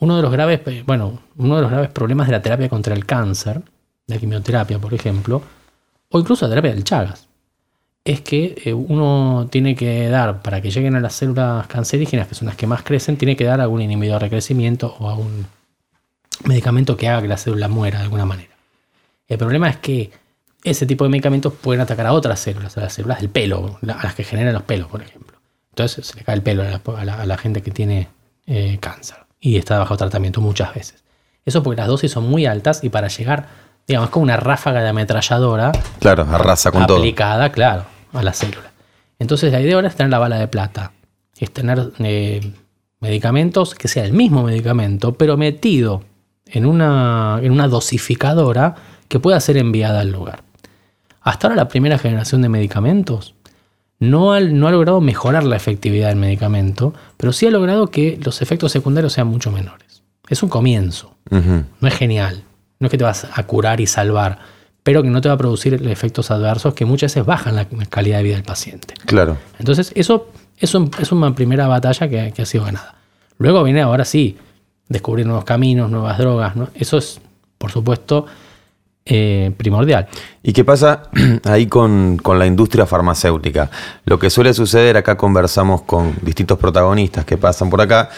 Uno 0.00 0.16
de 0.16 0.22
los 0.22 0.30
graves, 0.30 0.60
bueno, 0.84 1.20
uno 1.38 1.56
de 1.56 1.62
los 1.62 1.70
graves 1.70 1.88
problemas 1.88 2.26
de 2.26 2.32
la 2.32 2.42
terapia 2.42 2.68
contra 2.68 2.94
el 2.94 3.06
cáncer, 3.06 3.62
la 4.06 4.18
quimioterapia, 4.18 4.78
por 4.78 4.92
ejemplo, 4.92 5.40
o 6.10 6.18
incluso 6.18 6.44
la 6.44 6.50
terapia 6.50 6.74
del 6.74 6.84
Chagas, 6.84 7.26
es 8.06 8.20
que 8.20 8.62
eh, 8.64 8.72
uno 8.72 9.48
tiene 9.50 9.74
que 9.74 10.08
dar, 10.08 10.40
para 10.40 10.62
que 10.62 10.70
lleguen 10.70 10.94
a 10.94 11.00
las 11.00 11.14
células 11.14 11.66
cancerígenas, 11.66 12.28
que 12.28 12.36
son 12.36 12.46
las 12.46 12.56
que 12.56 12.66
más 12.66 12.82
crecen, 12.82 13.16
tiene 13.16 13.36
que 13.36 13.44
dar 13.44 13.60
algún 13.60 13.82
inhibidor 13.82 14.22
de 14.22 14.30
crecimiento 14.30 14.94
o 15.00 15.10
algún 15.10 15.46
medicamento 16.44 16.96
que 16.96 17.08
haga 17.08 17.22
que 17.22 17.28
la 17.28 17.36
célula 17.36 17.66
muera 17.66 17.98
de 17.98 18.04
alguna 18.04 18.24
manera. 18.24 18.54
El 19.26 19.38
problema 19.38 19.68
es 19.68 19.78
que 19.78 20.12
ese 20.62 20.86
tipo 20.86 21.02
de 21.02 21.10
medicamentos 21.10 21.52
pueden 21.52 21.80
atacar 21.80 22.06
a 22.06 22.12
otras 22.12 22.38
células, 22.38 22.78
a 22.78 22.82
las 22.82 22.92
células 22.92 23.20
del 23.20 23.28
pelo, 23.28 23.78
a 23.82 24.02
las 24.04 24.14
que 24.14 24.22
generan 24.22 24.54
los 24.54 24.62
pelos, 24.62 24.86
por 24.86 25.02
ejemplo. 25.02 25.36
Entonces 25.70 26.06
se 26.06 26.16
le 26.16 26.22
cae 26.22 26.36
el 26.36 26.42
pelo 26.42 26.62
a 26.62 27.04
la, 27.04 27.38
gente 27.38 27.60
que 27.60 27.72
tiene 27.72 28.08
eh, 28.46 28.78
cáncer 28.80 29.16
y 29.40 29.56
está 29.56 29.78
bajo 29.78 29.96
tratamiento 29.96 30.40
muchas 30.40 30.72
veces. 30.74 31.02
Eso 31.44 31.62
porque 31.64 31.80
las 31.80 31.88
dosis 31.88 32.12
son 32.12 32.28
muy 32.28 32.46
altas 32.46 32.84
y 32.84 32.88
para 32.88 33.08
llegar, 33.08 33.48
digamos, 33.86 34.10
como 34.10 34.22
una 34.22 34.36
ráfaga 34.36 34.80
de 34.82 34.88
ametralladora. 34.90 35.72
Claro, 35.98 36.22
arrasa 36.30 36.70
con 36.70 36.86
todo. 36.86 36.98
Aplicada, 36.98 37.50
claro, 37.52 37.84
a 38.12 38.22
la 38.22 38.32
célula. 38.32 38.72
Entonces 39.18 39.52
la 39.52 39.60
idea 39.60 39.74
ahora 39.74 39.88
es 39.88 39.96
tener 39.96 40.10
la 40.10 40.18
bala 40.18 40.38
de 40.38 40.48
plata. 40.48 40.92
Es 41.38 41.50
tener 41.50 41.92
eh, 41.98 42.52
medicamentos 43.00 43.74
que 43.74 43.88
sea 43.88 44.04
el 44.04 44.12
mismo 44.12 44.42
medicamento, 44.42 45.14
pero 45.14 45.36
metido 45.36 46.02
en 46.46 46.66
una, 46.66 47.40
en 47.42 47.52
una 47.52 47.68
dosificadora 47.68 48.74
que 49.08 49.20
pueda 49.20 49.40
ser 49.40 49.56
enviada 49.56 50.00
al 50.00 50.10
lugar. 50.12 50.42
hasta 51.20 51.46
ahora 51.46 51.56
la 51.56 51.68
primera 51.68 51.98
generación 51.98 52.42
de 52.42 52.48
medicamentos 52.48 53.34
no 53.98 54.32
ha, 54.32 54.40
no 54.40 54.68
ha 54.68 54.70
logrado 54.70 55.00
mejorar 55.00 55.44
la 55.44 55.56
efectividad 55.56 56.08
del 56.08 56.16
medicamento, 56.16 56.94
pero 57.16 57.32
sí 57.32 57.46
ha 57.46 57.50
logrado 57.50 57.88
que 57.88 58.18
los 58.22 58.42
efectos 58.42 58.72
secundarios 58.72 59.12
sean 59.12 59.26
mucho 59.26 59.50
menores. 59.50 60.02
Es 60.28 60.42
un 60.42 60.48
comienzo, 60.48 61.16
no 61.30 61.88
es 61.88 61.94
genial, 61.94 62.42
no 62.78 62.86
es 62.86 62.90
que 62.90 62.98
te 62.98 63.04
vas 63.04 63.26
a 63.32 63.42
curar 63.44 63.80
y 63.80 63.86
salvar, 63.86 64.38
pero 64.86 65.02
que 65.02 65.10
no 65.10 65.20
te 65.20 65.28
va 65.28 65.34
a 65.34 65.36
producir 65.36 65.74
efectos 65.88 66.30
adversos 66.30 66.72
que 66.72 66.84
muchas 66.84 67.12
veces 67.12 67.26
bajan 67.26 67.56
la 67.56 67.66
calidad 67.90 68.18
de 68.18 68.22
vida 68.22 68.34
del 68.36 68.44
paciente. 68.44 68.94
Claro. 69.04 69.36
Entonces, 69.58 69.90
eso, 69.96 70.28
eso 70.60 70.88
es 71.00 71.10
una 71.10 71.34
primera 71.34 71.66
batalla 71.66 72.08
que, 72.08 72.32
que 72.32 72.42
ha 72.42 72.46
sido 72.46 72.66
ganada. 72.66 72.94
Luego 73.36 73.64
viene 73.64 73.82
ahora 73.82 74.04
sí, 74.04 74.38
descubrir 74.88 75.26
nuevos 75.26 75.44
caminos, 75.44 75.90
nuevas 75.90 76.16
drogas. 76.18 76.54
¿no? 76.54 76.68
Eso 76.76 76.98
es, 76.98 77.20
por 77.58 77.72
supuesto, 77.72 78.26
eh, 79.04 79.50
primordial. 79.56 80.06
¿Y 80.44 80.52
qué 80.52 80.62
pasa 80.62 81.10
ahí 81.42 81.66
con, 81.66 82.18
con 82.18 82.38
la 82.38 82.46
industria 82.46 82.86
farmacéutica? 82.86 83.68
Lo 84.04 84.20
que 84.20 84.30
suele 84.30 84.54
suceder, 84.54 84.96
acá 84.96 85.16
conversamos 85.16 85.82
con 85.82 86.14
distintos 86.22 86.60
protagonistas 86.60 87.24
que 87.24 87.36
pasan 87.36 87.70
por 87.70 87.80
acá, 87.80 88.10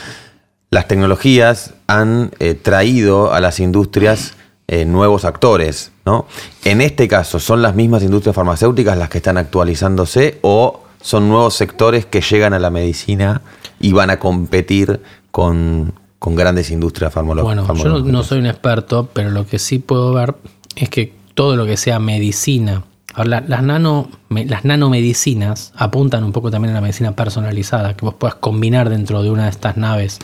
las 0.68 0.86
tecnologías 0.86 1.72
han 1.86 2.30
eh, 2.40 2.52
traído 2.52 3.32
a 3.32 3.40
las 3.40 3.58
industrias 3.58 4.34
eh, 4.70 4.84
nuevos 4.84 5.24
actores, 5.24 5.92
¿no? 6.08 6.26
En 6.64 6.80
este 6.80 7.06
caso, 7.06 7.38
¿son 7.38 7.60
las 7.60 7.74
mismas 7.74 8.02
industrias 8.02 8.34
farmacéuticas 8.34 8.96
las 8.96 9.10
que 9.10 9.18
están 9.18 9.36
actualizándose 9.36 10.38
o 10.40 10.84
son 11.02 11.28
nuevos 11.28 11.52
sectores 11.54 12.06
que 12.06 12.22
llegan 12.22 12.54
a 12.54 12.58
la 12.58 12.70
medicina 12.70 13.42
y 13.78 13.92
van 13.92 14.08
a 14.10 14.18
competir 14.18 15.00
con, 15.30 15.92
con 16.18 16.34
grandes 16.34 16.70
industrias 16.70 17.14
farmolo- 17.14 17.42
Bueno, 17.42 17.60
yo 17.62 17.66
no, 17.66 17.66
farmacológicas? 17.66 18.12
no 18.12 18.22
soy 18.22 18.38
un 18.38 18.46
experto, 18.46 19.08
pero 19.12 19.30
lo 19.30 19.46
que 19.46 19.58
sí 19.58 19.78
puedo 19.80 20.12
ver 20.14 20.34
es 20.76 20.88
que 20.88 21.12
todo 21.34 21.56
lo 21.56 21.66
que 21.66 21.76
sea 21.76 21.98
medicina, 21.98 22.84
ahora, 23.14 23.44
las, 23.46 23.62
nano, 23.62 24.08
las 24.30 24.64
nanomedicinas 24.64 25.72
apuntan 25.76 26.24
un 26.24 26.32
poco 26.32 26.50
también 26.50 26.72
a 26.72 26.76
la 26.76 26.80
medicina 26.80 27.12
personalizada, 27.14 27.94
que 27.94 28.04
vos 28.06 28.14
puedas 28.14 28.34
combinar 28.36 28.88
dentro 28.88 29.22
de 29.22 29.30
una 29.30 29.44
de 29.44 29.50
estas 29.50 29.76
naves 29.76 30.18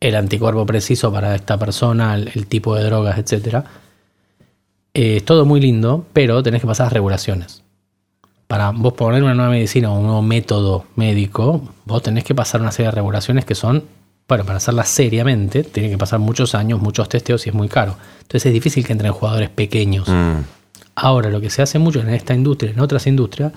el 0.00 0.16
anticuerpo 0.16 0.66
preciso 0.66 1.12
para 1.12 1.34
esta 1.34 1.58
persona, 1.58 2.14
el, 2.14 2.30
el 2.34 2.46
tipo 2.46 2.74
de 2.76 2.84
drogas, 2.84 3.18
etc. 3.18 3.64
es 4.94 5.24
todo 5.24 5.44
muy 5.44 5.60
lindo, 5.60 6.06
pero 6.12 6.42
tenés 6.42 6.60
que 6.60 6.66
pasar 6.66 6.86
las 6.86 6.92
regulaciones. 6.92 7.62
Para 8.46 8.70
vos 8.70 8.92
poner 8.92 9.22
una 9.22 9.34
nueva 9.34 9.50
medicina 9.50 9.90
o 9.90 9.98
un 9.98 10.04
nuevo 10.04 10.22
método 10.22 10.84
médico, 10.96 11.62
vos 11.86 12.02
tenés 12.02 12.24
que 12.24 12.34
pasar 12.34 12.60
una 12.60 12.72
serie 12.72 12.90
de 12.90 12.96
regulaciones 12.96 13.44
que 13.44 13.54
son, 13.54 13.84
bueno, 14.28 14.44
para 14.44 14.58
hacerlas 14.58 14.88
seriamente, 14.88 15.64
tiene 15.64 15.88
que 15.88 15.96
pasar 15.96 16.18
muchos 16.18 16.54
años, 16.54 16.80
muchos 16.80 17.08
testeos 17.08 17.46
y 17.46 17.48
es 17.48 17.54
muy 17.54 17.68
caro. 17.68 17.96
Entonces 18.20 18.46
es 18.46 18.52
difícil 18.52 18.84
que 18.84 18.92
entren 18.92 19.12
jugadores 19.12 19.48
pequeños. 19.48 20.08
Mm, 20.08 20.42
Ahora, 20.94 21.30
lo 21.30 21.40
que 21.40 21.50
se 21.50 21.62
hace 21.62 21.78
mucho 21.78 22.00
en 22.00 22.10
esta 22.10 22.34
industria, 22.34 22.72
en 22.72 22.80
otras 22.80 23.06
industrias, 23.06 23.52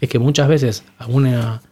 es 0.00 0.08
que 0.08 0.18
muchas 0.18 0.48
veces 0.48 0.84
alguna, 0.98 1.62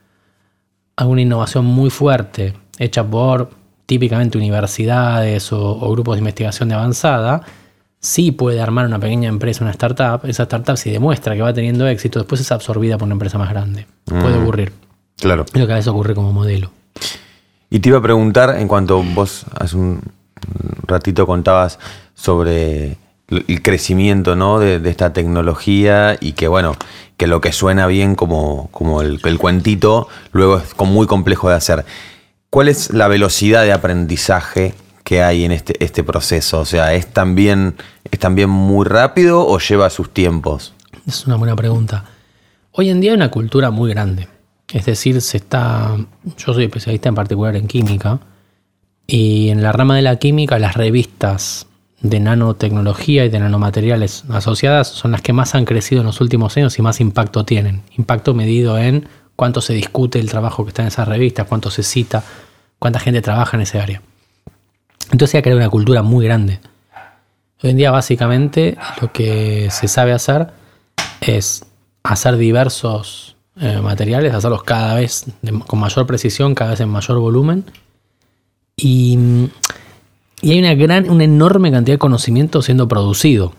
alguna 0.96 1.22
innovación 1.22 1.64
muy 1.64 1.90
fuerte, 1.90 2.54
hecha 2.78 3.04
por 3.04 3.50
típicamente 3.86 4.36
universidades 4.36 5.52
o, 5.52 5.78
o 5.78 5.90
grupos 5.92 6.16
de 6.16 6.18
investigación 6.18 6.68
de 6.68 6.74
avanzada, 6.74 7.42
sí 8.00 8.32
puede 8.32 8.60
armar 8.60 8.86
una 8.86 8.98
pequeña 8.98 9.28
empresa, 9.28 9.64
una 9.64 9.72
startup. 9.72 10.20
Esa 10.24 10.44
startup, 10.44 10.76
si 10.76 10.90
demuestra 10.90 11.34
que 11.34 11.42
va 11.42 11.52
teniendo 11.52 11.86
éxito, 11.86 12.18
después 12.18 12.40
es 12.40 12.52
absorbida 12.52 12.98
por 12.98 13.06
una 13.06 13.14
empresa 13.14 13.38
más 13.38 13.50
grande. 13.50 13.86
Puede 14.04 14.38
ocurrir. 14.38 14.72
claro. 15.16 15.44
Es 15.52 15.60
lo 15.60 15.66
que 15.66 15.72
a 15.72 15.76
veces 15.76 15.88
ocurre 15.88 16.14
como 16.14 16.32
modelo. 16.32 16.70
Y 17.70 17.80
te 17.80 17.90
iba 17.90 17.98
a 17.98 18.02
preguntar, 18.02 18.56
en 18.58 18.68
cuanto 18.68 19.02
vos 19.02 19.44
hace 19.58 19.76
un 19.76 20.00
ratito 20.86 21.26
contabas 21.26 21.78
sobre 22.14 22.96
el 23.28 23.62
crecimiento 23.62 24.36
¿no? 24.36 24.58
de, 24.58 24.78
de 24.80 24.88
esta 24.88 25.12
tecnología 25.12 26.16
y 26.18 26.32
que 26.32 26.48
bueno, 26.48 26.76
que 27.18 27.26
lo 27.26 27.42
que 27.42 27.52
suena 27.52 27.86
bien 27.86 28.14
como, 28.14 28.68
como 28.70 29.02
el, 29.02 29.20
el 29.22 29.38
cuentito, 29.38 30.08
luego 30.32 30.58
es 30.58 30.74
muy 30.78 31.06
complejo 31.06 31.50
de 31.50 31.56
hacer. 31.56 31.84
¿Cuál 32.48 32.68
es 32.68 32.94
la 32.94 33.08
velocidad 33.08 33.64
de 33.64 33.72
aprendizaje 33.72 34.74
que 35.08 35.22
hay 35.22 35.46
en 35.46 35.52
este, 35.52 35.82
este 35.82 36.04
proceso? 36.04 36.60
O 36.60 36.64
sea, 36.66 36.92
¿es 36.92 37.06
también, 37.06 37.76
¿es 38.10 38.18
también 38.18 38.50
muy 38.50 38.84
rápido 38.84 39.40
o 39.46 39.58
lleva 39.58 39.88
sus 39.88 40.12
tiempos? 40.12 40.74
Es 41.06 41.26
una 41.26 41.36
buena 41.36 41.56
pregunta. 41.56 42.04
Hoy 42.72 42.90
en 42.90 43.00
día 43.00 43.12
hay 43.12 43.16
una 43.16 43.30
cultura 43.30 43.70
muy 43.70 43.88
grande. 43.88 44.28
Es 44.70 44.84
decir, 44.84 45.18
se 45.22 45.38
está. 45.38 45.96
Yo 46.36 46.52
soy 46.52 46.64
especialista 46.64 47.08
en 47.08 47.14
particular 47.14 47.56
en 47.56 47.68
química. 47.68 48.20
Y 49.06 49.48
en 49.48 49.62
la 49.62 49.72
rama 49.72 49.96
de 49.96 50.02
la 50.02 50.16
química, 50.16 50.58
las 50.58 50.76
revistas 50.76 51.66
de 52.02 52.20
nanotecnología 52.20 53.24
y 53.24 53.30
de 53.30 53.40
nanomateriales 53.40 54.24
asociadas 54.28 54.88
son 54.88 55.12
las 55.12 55.22
que 55.22 55.32
más 55.32 55.54
han 55.54 55.64
crecido 55.64 56.02
en 56.02 56.06
los 56.08 56.20
últimos 56.20 56.54
años 56.58 56.78
y 56.78 56.82
más 56.82 57.00
impacto 57.00 57.46
tienen. 57.46 57.80
Impacto 57.96 58.34
medido 58.34 58.76
en 58.76 59.08
cuánto 59.36 59.62
se 59.62 59.72
discute 59.72 60.20
el 60.20 60.28
trabajo 60.28 60.66
que 60.66 60.68
está 60.68 60.82
en 60.82 60.88
esas 60.88 61.08
revistas, 61.08 61.46
cuánto 61.46 61.70
se 61.70 61.82
cita, 61.82 62.22
cuánta 62.78 63.00
gente 63.00 63.22
trabaja 63.22 63.56
en 63.56 63.62
ese 63.62 63.80
área. 63.80 64.02
Entonces 65.10 65.30
se 65.30 65.38
ha 65.38 65.42
creado 65.42 65.60
una 65.60 65.70
cultura 65.70 66.02
muy 66.02 66.24
grande. 66.24 66.60
Hoy 67.62 67.70
en 67.70 67.76
día 67.76 67.90
básicamente 67.90 68.76
lo 69.00 69.12
que 69.12 69.68
se 69.70 69.88
sabe 69.88 70.12
hacer 70.12 70.48
es 71.20 71.64
hacer 72.02 72.36
diversos 72.36 73.36
eh, 73.60 73.80
materiales, 73.82 74.34
hacerlos 74.34 74.62
cada 74.62 74.94
vez 74.94 75.26
con 75.66 75.80
mayor 75.80 76.06
precisión, 76.06 76.54
cada 76.54 76.70
vez 76.70 76.80
en 76.80 76.88
mayor 76.88 77.18
volumen. 77.18 77.64
Y, 78.76 79.16
mm, 79.16 79.44
y 80.42 80.52
hay 80.52 80.58
una 80.60 80.74
gran, 80.74 81.10
una 81.10 81.24
enorme 81.24 81.72
cantidad 81.72 81.94
de 81.94 81.98
conocimiento 81.98 82.62
siendo 82.62 82.86
producido. 82.86 83.52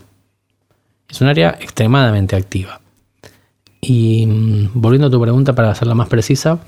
Es 1.10 1.20
un 1.20 1.28
área 1.28 1.58
extremadamente 1.60 2.36
activa. 2.36 2.80
Y 3.82 4.26
mm, 4.26 4.70
volviendo 4.76 5.08
a 5.08 5.12
tu 5.12 5.20
pregunta 5.20 5.54
para 5.54 5.72
hacerla 5.72 5.96
más 5.96 6.08
precisa, 6.08 6.60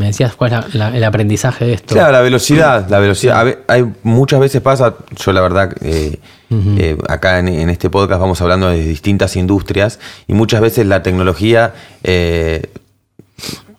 me 0.00 0.06
decías 0.06 0.34
cuál 0.34 0.52
es 0.52 0.74
la- 0.74 0.88
la- 0.90 0.96
el 0.96 1.04
aprendizaje 1.04 1.64
de 1.64 1.74
esto. 1.74 1.94
Claro, 1.94 2.10
la 2.12 2.20
velocidad, 2.22 2.88
la 2.88 2.98
velocidad. 2.98 3.44
Ve- 3.44 3.58
hay, 3.68 3.84
muchas 4.02 4.40
veces 4.40 4.60
pasa, 4.60 4.94
yo 5.16 5.32
la 5.32 5.40
verdad, 5.40 5.72
eh, 5.82 6.18
eh, 6.50 6.96
acá 7.08 7.38
en, 7.38 7.46
en 7.48 7.70
este 7.70 7.88
podcast 7.90 8.20
vamos 8.20 8.40
hablando 8.40 8.68
de 8.70 8.82
distintas 8.82 9.36
industrias 9.36 10.00
y 10.26 10.32
muchas 10.34 10.60
veces 10.60 10.84
la 10.86 11.02
tecnología 11.04 11.74
eh, 12.02 12.62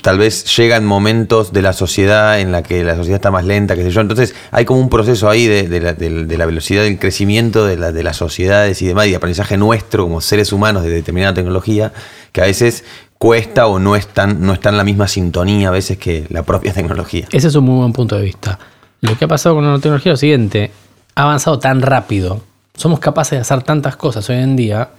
tal 0.01 0.17
vez 0.17 0.45
llega 0.57 0.77
en 0.77 0.85
momentos 0.85 1.53
de 1.53 1.61
la 1.61 1.73
sociedad 1.73 2.39
en 2.39 2.51
la 2.51 2.63
que 2.63 2.83
la 2.83 2.95
sociedad 2.95 3.17
está 3.17 3.29
más 3.29 3.45
lenta, 3.45 3.75
qué 3.75 3.83
sé 3.83 3.91
yo. 3.91 4.01
Entonces 4.01 4.33
hay 4.51 4.65
como 4.65 4.79
un 4.79 4.89
proceso 4.89 5.29
ahí 5.29 5.45
de, 5.47 5.67
de 5.67 5.79
la, 5.79 5.93
de- 5.93 6.25
de 6.25 6.37
la 6.37 6.45
velocidad 6.47 6.81
del 6.83 6.97
crecimiento 6.97 7.65
de, 7.65 7.77
la- 7.77 7.91
de 7.91 8.03
las 8.03 8.17
sociedades 8.17 8.81
y 8.81 8.87
demás, 8.87 9.07
y 9.07 9.11
de 9.11 9.17
aprendizaje 9.17 9.57
nuestro 9.57 10.03
como 10.05 10.21
seres 10.21 10.51
humanos 10.53 10.83
de 10.83 10.89
determinada 10.89 11.33
tecnología, 11.35 11.91
que 12.31 12.41
a 12.41 12.45
veces 12.45 12.83
cuesta 13.21 13.67
o 13.67 13.77
no 13.77 13.95
está 13.95 14.25
no 14.25 14.51
está 14.51 14.69
en 14.69 14.77
la 14.77 14.83
misma 14.83 15.07
sintonía 15.07 15.67
a 15.67 15.71
veces 15.71 15.99
que 15.99 16.25
la 16.29 16.41
propia 16.41 16.73
tecnología. 16.79 17.27
Ese 17.31 17.49
es 17.49 17.55
un 17.55 17.65
muy 17.65 17.77
buen 17.77 17.93
punto 17.93 18.15
de 18.15 18.23
vista. 18.23 18.57
Lo 19.01 19.15
que 19.15 19.25
ha 19.25 19.27
pasado 19.27 19.53
con 19.53 19.63
la 19.63 19.69
nanotecnología 19.69 20.11
es 20.11 20.13
lo 20.13 20.17
siguiente, 20.17 20.71
ha 21.13 21.21
avanzado 21.21 21.59
tan 21.59 21.83
rápido, 21.83 22.41
somos 22.75 22.99
capaces 22.99 23.37
de 23.37 23.41
hacer 23.41 23.61
tantas 23.61 23.95
cosas 23.95 24.27
hoy 24.31 24.37
en 24.37 24.55
día 24.55 24.89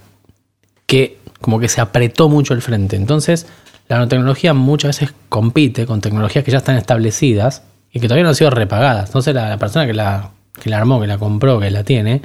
que 0.85 1.17
como 1.41 1.59
que 1.59 1.67
se 1.67 1.81
apretó 1.81 2.29
mucho 2.29 2.53
el 2.53 2.61
frente. 2.61 2.95
Entonces, 2.95 3.45
la 3.89 3.97
nanotecnología 3.97 4.53
muchas 4.53 4.97
veces 4.97 5.13
compite 5.27 5.85
con 5.85 5.99
tecnologías 5.99 6.45
que 6.45 6.51
ya 6.51 6.59
están 6.59 6.77
establecidas 6.77 7.63
y 7.91 7.99
que 7.99 8.07
todavía 8.07 8.23
no 8.23 8.29
han 8.29 8.35
sido 8.35 8.51
repagadas. 8.51 9.07
Entonces, 9.07 9.35
la, 9.35 9.49
la 9.49 9.57
persona 9.57 9.85
que 9.85 9.93
la, 9.93 10.31
que 10.61 10.69
la 10.69 10.77
armó, 10.77 11.01
que 11.01 11.07
la 11.07 11.17
compró, 11.17 11.59
que 11.59 11.69
la 11.71 11.83
tiene, 11.83 12.21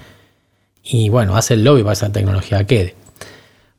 y 0.84 1.08
bueno, 1.08 1.36
hace 1.36 1.54
el 1.54 1.64
lobby 1.64 1.82
para 1.82 1.94
que 1.94 2.04
esa 2.04 2.12
tecnología 2.12 2.62
quede. 2.62 2.94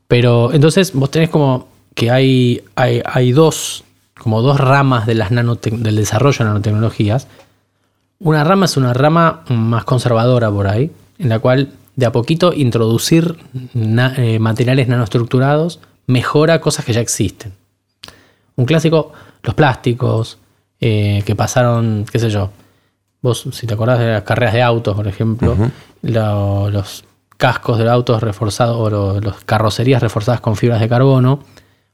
Pero 0.06 0.52
entonces 0.52 0.92
vos 0.92 1.10
tenés 1.10 1.30
como 1.30 1.69
que 2.00 2.10
hay, 2.10 2.62
hay, 2.76 3.02
hay 3.04 3.30
dos, 3.32 3.84
como 4.18 4.40
dos 4.40 4.58
ramas 4.58 5.04
de 5.04 5.14
las 5.14 5.28
del 5.28 5.96
desarrollo 5.96 6.38
de 6.38 6.44
nanotecnologías. 6.46 7.26
Una 8.20 8.42
rama 8.42 8.64
es 8.64 8.78
una 8.78 8.94
rama 8.94 9.42
más 9.50 9.84
conservadora 9.84 10.50
por 10.50 10.66
ahí, 10.66 10.90
en 11.18 11.28
la 11.28 11.40
cual 11.40 11.68
de 11.96 12.06
a 12.06 12.10
poquito 12.12 12.54
introducir 12.54 13.36
na- 13.74 14.14
eh, 14.16 14.38
materiales 14.38 14.88
nanoestructurados 14.88 15.80
mejora 16.06 16.62
cosas 16.62 16.86
que 16.86 16.94
ya 16.94 17.02
existen. 17.02 17.52
Un 18.56 18.64
clásico, 18.64 19.12
los 19.42 19.54
plásticos, 19.54 20.38
eh, 20.80 21.22
que 21.26 21.34
pasaron, 21.36 22.06
qué 22.10 22.18
sé 22.18 22.30
yo, 22.30 22.48
vos 23.20 23.46
si 23.52 23.66
te 23.66 23.74
acordás 23.74 23.98
de 23.98 24.06
las 24.10 24.22
carreras 24.22 24.54
de 24.54 24.62
autos, 24.62 24.96
por 24.96 25.06
ejemplo, 25.06 25.54
lo- 26.00 26.70
los 26.70 27.04
cascos 27.36 27.76
de 27.78 27.90
autos 27.90 28.22
reforzados 28.22 28.78
o 28.78 28.88
lo- 28.88 29.20
los 29.20 29.44
carrocerías 29.44 30.00
reforzadas 30.00 30.40
con 30.40 30.56
fibras 30.56 30.80
de 30.80 30.88
carbono, 30.88 31.40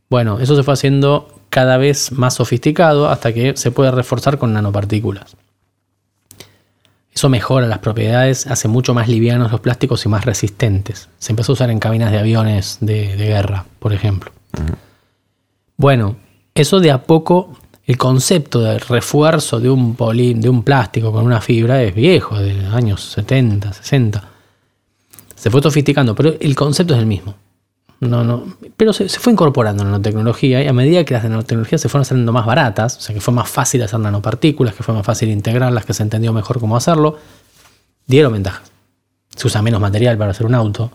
bueno, 0.09 0.39
eso 0.41 0.57
se 0.57 0.63
fue 0.63 0.75
haciendo 0.75 1.29
cada 1.49 1.77
vez 1.79 2.13
más 2.13 2.35
sofisticado 2.35 3.09
hasta 3.09 3.33
que 3.33 3.57
se 3.57 3.71
puede 3.71 3.91
reforzar 3.91 4.39
con 4.39 4.53
nanopartículas. 4.53 5.37
Eso 7.13 7.29
mejora 7.31 7.67
las 7.67 7.79
propiedades, 7.79 8.47
hace 8.47 8.69
mucho 8.69 8.93
más 8.93 9.09
livianos 9.09 9.51
los 9.51 9.61
plásticos 9.61 10.05
y 10.05 10.09
más 10.09 10.27
resistentes. 10.27 11.09
Se 11.19 11.33
empezó 11.33 11.53
a 11.53 11.55
usar 11.55 11.71
en 11.71 11.79
cabinas 11.79 12.13
de 12.13 12.19
aviones 12.19 12.77
de, 12.81 13.17
de 13.17 13.27
guerra, 13.27 13.65
por 13.79 13.95
ejemplo. 13.95 14.33
Bueno, 15.79 16.17
eso 16.55 16.79
de 16.81 16.91
a 16.91 17.03
poco, 17.03 17.57
el 17.87 17.97
concepto 17.97 18.61
de 18.61 18.79
refuerzo 18.79 19.61
de 19.61 19.71
un, 19.71 19.95
poli, 19.95 20.35
de 20.35 20.49
un 20.49 20.63
plástico 20.63 21.13
con 21.13 21.25
una 21.25 21.41
fibra 21.41 21.83
es 21.83 21.95
viejo, 21.95 22.39
de 22.39 22.55
los 22.55 22.75
años 22.75 23.03
70, 23.03 23.73
60. 23.73 24.29
Se 25.35 25.51
fue 25.51 25.63
sofisticando, 25.63 26.15
pero 26.15 26.35
el 26.39 26.55
concepto 26.55 26.95
es 26.95 27.01
el 27.01 27.07
mismo. 27.07 27.35
No, 28.01 28.25
no. 28.25 28.45
Pero 28.77 28.93
se, 28.93 29.09
se 29.09 29.19
fue 29.21 29.33
incorporando 29.33 29.83
la 29.85 29.91
nanotecnología 29.91 30.63
y 30.63 30.67
a 30.69 30.73
medida 30.73 31.05
que 31.05 31.15
las 31.15 31.25
nanotecnologías 31.25 31.81
se 31.81 31.89
fueron 31.89 32.05
saliendo 32.05 32.33
más 32.33 32.45
baratas, 32.47 32.97
o 32.99 33.01
sea 33.01 33.15
que 33.15 33.21
fue 33.21 33.33
más 33.35 33.49
fácil 33.49 33.83
hacer 33.83 33.99
nanopartículas, 34.01 34.75
que 34.75 34.83
fue 34.83 34.95
más 34.95 35.05
fácil 35.07 35.31
integrarlas, 35.31 35.85
que 35.87 35.95
se 35.95 36.03
entendió 36.03 36.33
mejor 36.33 36.61
cómo 36.61 36.77
hacerlo, 36.77 37.19
dieron 38.07 38.33
ventajas. 38.35 38.71
Se 39.35 39.47
usa 39.47 39.63
menos 39.63 39.81
material 39.81 40.17
para 40.19 40.31
hacer 40.33 40.47
un 40.47 40.55
auto, 40.55 40.91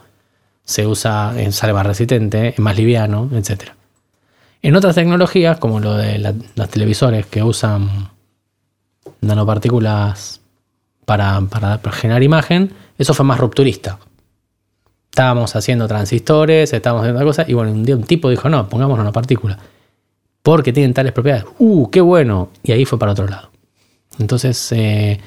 se 0.64 0.86
usa, 0.88 1.34
eh, 1.38 1.52
sale 1.52 1.74
más 1.74 1.86
resistente, 1.86 2.50
es 2.50 2.60
más 2.60 2.78
liviano, 2.78 3.30
etc. 3.34 3.72
En 4.62 4.76
otras 4.76 4.94
tecnologías, 4.96 5.58
como 5.58 5.80
lo 5.80 5.96
de 5.98 6.20
la- 6.20 6.36
los 6.56 6.70
televisores 6.70 7.26
que 7.26 7.42
usan 7.44 8.10
nanopartículas 9.22 10.42
para, 11.06 11.42
para- 11.42 11.80
para 11.82 11.96
generar 11.96 12.24
imagen, 12.24 12.74
eso 12.98 13.14
fue 13.14 13.26
más 13.26 13.40
rupturista. 13.40 14.00
Estábamos 15.12 15.56
haciendo 15.56 15.88
transistores, 15.88 16.72
estábamos 16.74 17.04
haciendo 17.04 17.20
otra 17.20 17.28
cosa, 17.28 17.46
y 17.48 17.54
bueno, 17.54 17.72
un 17.72 17.84
día 17.84 17.96
un 17.96 18.04
tipo 18.04 18.30
dijo, 18.30 18.50
no, 18.50 18.68
pongamos 18.70 18.98
nanopartículas. 18.98 19.58
Porque 20.42 20.74
tienen 20.74 20.94
tales 20.94 21.12
propiedades. 21.12 21.46
¡Uh, 21.60 21.90
qué 21.92 22.02
bueno! 22.02 22.50
Y 22.64 22.72
ahí 22.72 22.86
fue 22.86 22.98
para 22.98 23.12
otro 23.12 23.28
lado. 23.28 23.52
Entonces, 24.20 24.72
eh, 24.72 25.20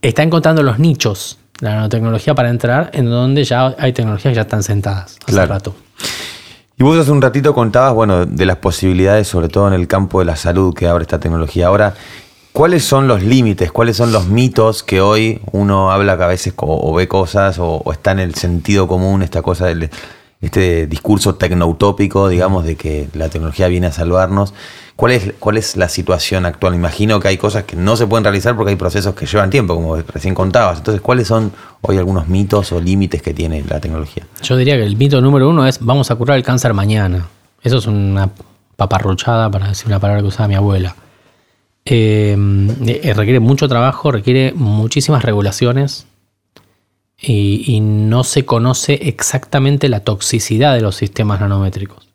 está 0.00 0.22
encontrando 0.22 0.62
los 0.62 0.78
nichos 0.78 1.38
la 1.60 1.76
nanotecnología 1.76 2.34
para 2.34 2.50
entrar 2.50 2.90
en 2.92 3.08
donde 3.08 3.44
ya 3.44 3.74
hay 3.78 3.92
tecnologías 3.92 4.32
que 4.32 4.36
ya 4.36 4.42
están 4.42 4.64
sentadas 4.64 5.16
hace 5.22 5.32
Claro. 5.32 5.48
rato. 5.52 5.74
Y 6.76 6.82
vos 6.82 6.98
hace 6.98 7.12
un 7.12 7.22
ratito 7.22 7.54
contabas, 7.54 7.94
bueno, 7.94 8.26
de 8.26 8.46
las 8.46 8.56
posibilidades, 8.56 9.28
sobre 9.28 9.48
todo 9.48 9.68
en 9.68 9.74
el 9.74 9.86
campo 9.86 10.18
de 10.18 10.24
la 10.24 10.34
salud 10.34 10.74
que 10.74 10.88
abre 10.88 11.02
esta 11.02 11.20
tecnología. 11.20 11.68
Ahora, 11.68 11.94
¿cuáles 12.52 12.84
son 12.84 13.08
los 13.08 13.22
límites? 13.22 13.72
¿Cuáles 13.72 13.96
son 13.96 14.12
los 14.12 14.26
mitos 14.26 14.82
que 14.82 15.00
hoy 15.00 15.40
uno 15.52 15.90
habla 15.90 16.16
que 16.16 16.22
a 16.22 16.28
veces 16.28 16.54
o 16.56 16.94
ve 16.94 17.08
cosas 17.08 17.58
o, 17.58 17.82
o 17.84 17.92
está 17.92 18.12
en 18.12 18.20
el 18.20 18.34
sentido 18.34 18.86
común 18.86 19.22
esta 19.22 19.42
cosa 19.42 19.66
del 19.66 19.90
este 20.40 20.88
discurso 20.88 21.36
tecnoutópico, 21.36 22.28
digamos, 22.28 22.64
de 22.64 22.76
que 22.76 23.08
la 23.14 23.28
tecnología 23.28 23.68
viene 23.68 23.86
a 23.86 23.92
salvarnos? 23.92 24.52
¿Cuál 24.96 25.12
es, 25.12 25.32
¿Cuál 25.38 25.56
es 25.56 25.76
la 25.76 25.88
situación 25.88 26.44
actual? 26.44 26.74
Imagino 26.74 27.18
que 27.18 27.28
hay 27.28 27.38
cosas 27.38 27.64
que 27.64 27.76
no 27.76 27.96
se 27.96 28.06
pueden 28.06 28.24
realizar 28.24 28.54
porque 28.56 28.70
hay 28.70 28.76
procesos 28.76 29.14
que 29.14 29.24
llevan 29.24 29.50
tiempo, 29.50 29.74
como 29.74 29.96
recién 29.96 30.34
contabas. 30.34 30.78
Entonces, 30.78 31.00
¿cuáles 31.00 31.28
son 31.28 31.52
hoy 31.80 31.96
algunos 31.96 32.28
mitos 32.28 32.72
o 32.72 32.80
límites 32.80 33.22
que 33.22 33.32
tiene 33.32 33.64
la 33.68 33.80
tecnología? 33.80 34.26
Yo 34.42 34.56
diría 34.56 34.76
que 34.76 34.84
el 34.84 34.96
mito 34.96 35.20
número 35.20 35.48
uno 35.48 35.66
es 35.66 35.78
vamos 35.80 36.10
a 36.10 36.16
curar 36.16 36.36
el 36.36 36.42
cáncer 36.42 36.74
mañana. 36.74 37.26
Eso 37.62 37.78
es 37.78 37.86
una 37.86 38.30
paparruchada 38.76 39.50
para 39.50 39.68
decir 39.68 39.86
una 39.86 39.98
palabra 40.00 40.22
que 40.22 40.28
usaba 40.28 40.48
mi 40.48 40.56
abuela. 40.56 40.94
Eh, 41.84 42.36
eh, 42.86 43.14
requiere 43.14 43.40
mucho 43.40 43.68
trabajo, 43.68 44.12
requiere 44.12 44.52
muchísimas 44.54 45.24
regulaciones 45.24 46.06
y, 47.20 47.80
no 47.80 48.24
se 48.24 48.44
conoce 48.44 48.94
exactamente 49.08 49.88
la 49.88 50.00
toxicidad 50.00 50.74
de 50.74 50.80
los 50.80 50.96
sistemas 50.96 51.40
nanométricos. 51.40 52.08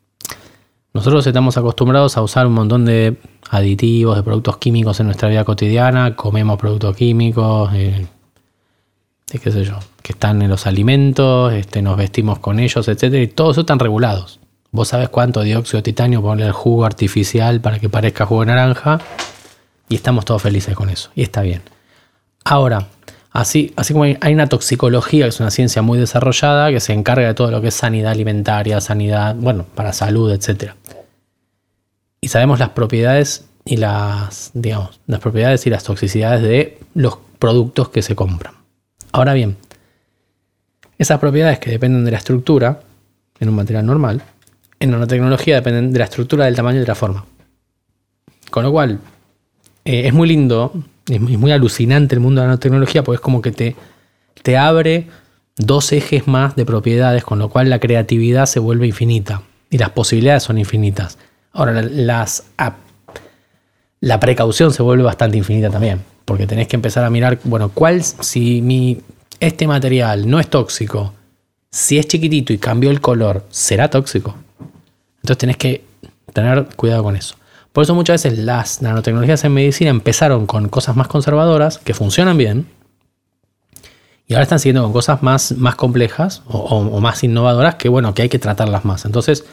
Nosotros 0.94 1.26
estamos 1.26 1.56
acostumbrados 1.56 2.16
a 2.16 2.22
usar 2.22 2.46
un 2.46 2.54
montón 2.54 2.84
de 2.84 3.16
aditivos, 3.50 4.16
de 4.16 4.22
productos 4.22 4.56
químicos 4.58 5.00
en 5.00 5.06
nuestra 5.06 5.28
vida 5.28 5.44
cotidiana, 5.44 6.16
comemos 6.16 6.58
productos 6.58 6.96
químicos, 6.96 7.70
eh, 7.74 8.06
qué 9.30 9.50
sé 9.50 9.64
yo, 9.64 9.78
que 10.02 10.12
están 10.12 10.42
en 10.42 10.50
los 10.50 10.66
alimentos, 10.66 11.52
este, 11.52 11.82
nos 11.82 11.96
vestimos 11.96 12.38
con 12.38 12.58
ellos, 12.58 12.88
etcétera, 12.88 13.22
y 13.22 13.28
todos 13.28 13.54
eso 13.54 13.60
están 13.62 13.78
regulados. 13.78 14.40
Vos 14.70 14.88
sabés 14.88 15.08
cuánto 15.08 15.42
dióxido 15.42 15.78
de 15.78 15.82
titanio 15.82 16.20
ponerle 16.20 16.46
al 16.46 16.52
jugo 16.52 16.84
artificial 16.84 17.60
para 17.60 17.78
que 17.78 17.88
parezca 17.88 18.26
jugo 18.26 18.40
de 18.40 18.46
naranja, 18.46 19.00
y 19.88 19.94
estamos 19.94 20.24
todos 20.24 20.42
felices 20.42 20.74
con 20.74 20.90
eso, 20.90 21.10
y 21.14 21.22
está 21.22 21.42
bien. 21.42 21.62
Ahora, 22.44 22.88
así, 23.32 23.72
así 23.76 23.92
como 23.92 24.04
hay, 24.04 24.34
una 24.34 24.46
toxicología, 24.46 25.24
que 25.24 25.30
es 25.30 25.40
una 25.40 25.50
ciencia 25.50 25.82
muy 25.82 25.98
desarrollada, 25.98 26.70
que 26.70 26.80
se 26.80 26.92
encarga 26.92 27.26
de 27.26 27.34
todo 27.34 27.50
lo 27.50 27.60
que 27.60 27.68
es 27.68 27.74
sanidad 27.74 28.12
alimentaria, 28.12 28.80
sanidad, 28.80 29.34
bueno, 29.34 29.66
para 29.74 29.92
salud, 29.92 30.32
etcétera. 30.32 30.76
Y 32.20 32.28
sabemos 32.28 32.58
las 32.58 32.70
propiedades 32.70 33.46
y 33.64 33.76
las, 33.76 34.50
digamos, 34.54 35.00
las 35.06 35.20
propiedades 35.20 35.66
y 35.66 35.70
las 35.70 35.84
toxicidades 35.84 36.42
de 36.42 36.78
los 36.94 37.18
productos 37.38 37.90
que 37.90 38.02
se 38.02 38.16
compran. 38.16 38.54
Ahora 39.12 39.34
bien, 39.34 39.56
esas 40.98 41.20
propiedades 41.20 41.58
que 41.58 41.70
dependen 41.70 42.04
de 42.04 42.10
la 42.10 42.18
estructura 42.18 42.80
en 43.38 43.48
un 43.48 43.54
material 43.54 43.86
normal, 43.86 44.22
en 44.80 44.90
nanotecnología 44.90 45.56
dependen 45.56 45.92
de 45.92 45.98
la 45.98 46.06
estructura, 46.06 46.44
del 46.46 46.56
tamaño 46.56 46.78
y 46.78 46.80
de 46.80 46.86
la 46.86 46.94
forma. 46.94 47.24
Con 48.50 48.64
lo 48.64 48.72
cual, 48.72 48.98
eh, 49.84 50.06
es 50.06 50.12
muy 50.14 50.28
lindo, 50.28 50.72
es 51.08 51.20
muy, 51.20 51.52
alucinante 51.52 52.14
el 52.14 52.20
mundo 52.20 52.40
de 52.40 52.46
la 52.46 52.48
nanotecnología 52.52 53.02
porque 53.02 53.16
es 53.16 53.20
como 53.20 53.40
que 53.42 53.52
te, 53.52 53.76
te 54.42 54.56
abre 54.56 55.08
dos 55.56 55.92
ejes 55.92 56.26
más 56.26 56.54
de 56.56 56.64
propiedades, 56.64 57.24
con 57.24 57.38
lo 57.38 57.48
cual 57.48 57.70
la 57.70 57.78
creatividad 57.80 58.46
se 58.46 58.60
vuelve 58.60 58.86
infinita 58.86 59.42
y 59.70 59.78
las 59.78 59.90
posibilidades 59.90 60.42
son 60.44 60.58
infinitas. 60.58 61.18
Ahora, 61.52 61.72
la- 61.72 61.82
las, 61.82 62.44
la 64.00 64.20
precaución 64.20 64.72
se 64.72 64.82
vuelve 64.82 65.02
bastante 65.02 65.36
infinita 65.36 65.70
también, 65.70 66.02
porque 66.24 66.46
tenés 66.46 66.68
que 66.68 66.76
empezar 66.76 67.04
a 67.04 67.10
mirar, 67.10 67.38
bueno, 67.44 67.70
cuál, 67.70 68.02
si 68.02 68.62
mi, 68.62 69.00
este 69.40 69.66
material 69.66 70.28
no 70.28 70.38
es 70.38 70.48
tóxico, 70.48 71.14
si 71.70 71.98
es 71.98 72.06
chiquitito 72.06 72.52
y 72.52 72.58
cambió 72.58 72.90
el 72.90 73.00
color, 73.00 73.44
¿será 73.50 73.90
tóxico? 73.90 74.36
Entonces 75.16 75.38
tenés 75.38 75.56
que 75.56 75.84
tener 76.32 76.66
cuidado 76.76 77.02
con 77.02 77.16
eso. 77.16 77.34
Por 77.78 77.84
eso 77.84 77.94
muchas 77.94 78.24
veces 78.24 78.40
las 78.40 78.82
nanotecnologías 78.82 79.44
en 79.44 79.54
medicina 79.54 79.90
empezaron 79.90 80.46
con 80.46 80.68
cosas 80.68 80.96
más 80.96 81.06
conservadoras, 81.06 81.78
que 81.78 81.94
funcionan 81.94 82.36
bien, 82.36 82.66
y 84.26 84.34
ahora 84.34 84.42
están 84.42 84.58
siguiendo 84.58 84.82
con 84.82 84.92
cosas 84.92 85.22
más, 85.22 85.52
más 85.52 85.76
complejas 85.76 86.42
o, 86.48 87.00
más 87.00 87.22
innovadoras 87.22 87.76
que, 87.76 87.88
bueno, 87.88 88.14
que 88.14 88.22
hay 88.22 88.28
que 88.28 88.40
tratarlas 88.40 88.84
más. 88.84 89.04
Entonces, 89.04 89.44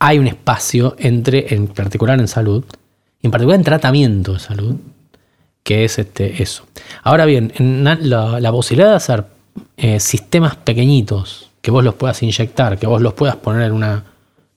hay 0.00 0.18
un 0.18 0.26
espacio 0.26 0.96
entre, 0.98 1.54
en 1.54 1.68
particular 1.68 2.18
en 2.18 2.26
salud, 2.26 2.64
y 3.22 3.28
en 3.28 3.30
particular 3.30 3.60
en 3.60 3.64
tratamiento 3.64 4.32
de 4.32 4.40
salud, 4.40 4.74
que 5.62 5.84
es 5.84 6.00
este, 6.00 6.42
eso. 6.42 6.66
Ahora 7.04 7.24
bien, 7.24 7.52
la, 8.00 8.50
posibilidad 8.50 8.90
de 8.90 8.96
hacer 8.96 9.26
eh, 9.76 10.00
sistemas 10.00 10.56
pequeñitos, 10.56 11.50
que 11.62 11.70
vos 11.70 11.84
los 11.84 11.94
puedas 11.94 12.20
inyectar, 12.20 12.80
que 12.80 12.88
vos 12.88 13.00
los 13.00 13.12
puedas 13.12 13.36
poner 13.36 13.70
una, 13.70 14.02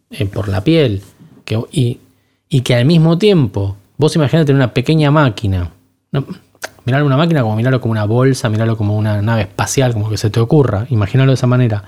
eh, 0.09 0.25
por 0.25 0.47
la 0.47 0.63
piel, 0.63 1.03
que, 1.45 1.61
y, 1.71 1.99
y 2.49 2.61
que 2.61 2.75
al 2.75 2.85
mismo 2.85 3.17
tiempo, 3.17 3.75
vos 3.97 4.15
imaginate 4.15 4.53
una 4.53 4.73
pequeña 4.73 5.11
máquina, 5.11 5.71
no, 6.11 6.25
miralo 6.85 7.05
una 7.05 7.17
máquina 7.17 7.41
como 7.41 7.55
mirarlo 7.55 7.81
como 7.81 7.91
una 7.91 8.05
bolsa, 8.05 8.49
mirarlo 8.49 8.77
como 8.77 8.95
una 8.97 9.21
nave 9.21 9.41
espacial, 9.43 9.93
como 9.93 10.09
que 10.09 10.17
se 10.17 10.29
te 10.29 10.39
ocurra, 10.39 10.85
imagínalo 10.89 11.31
de 11.31 11.35
esa 11.35 11.47
manera, 11.47 11.83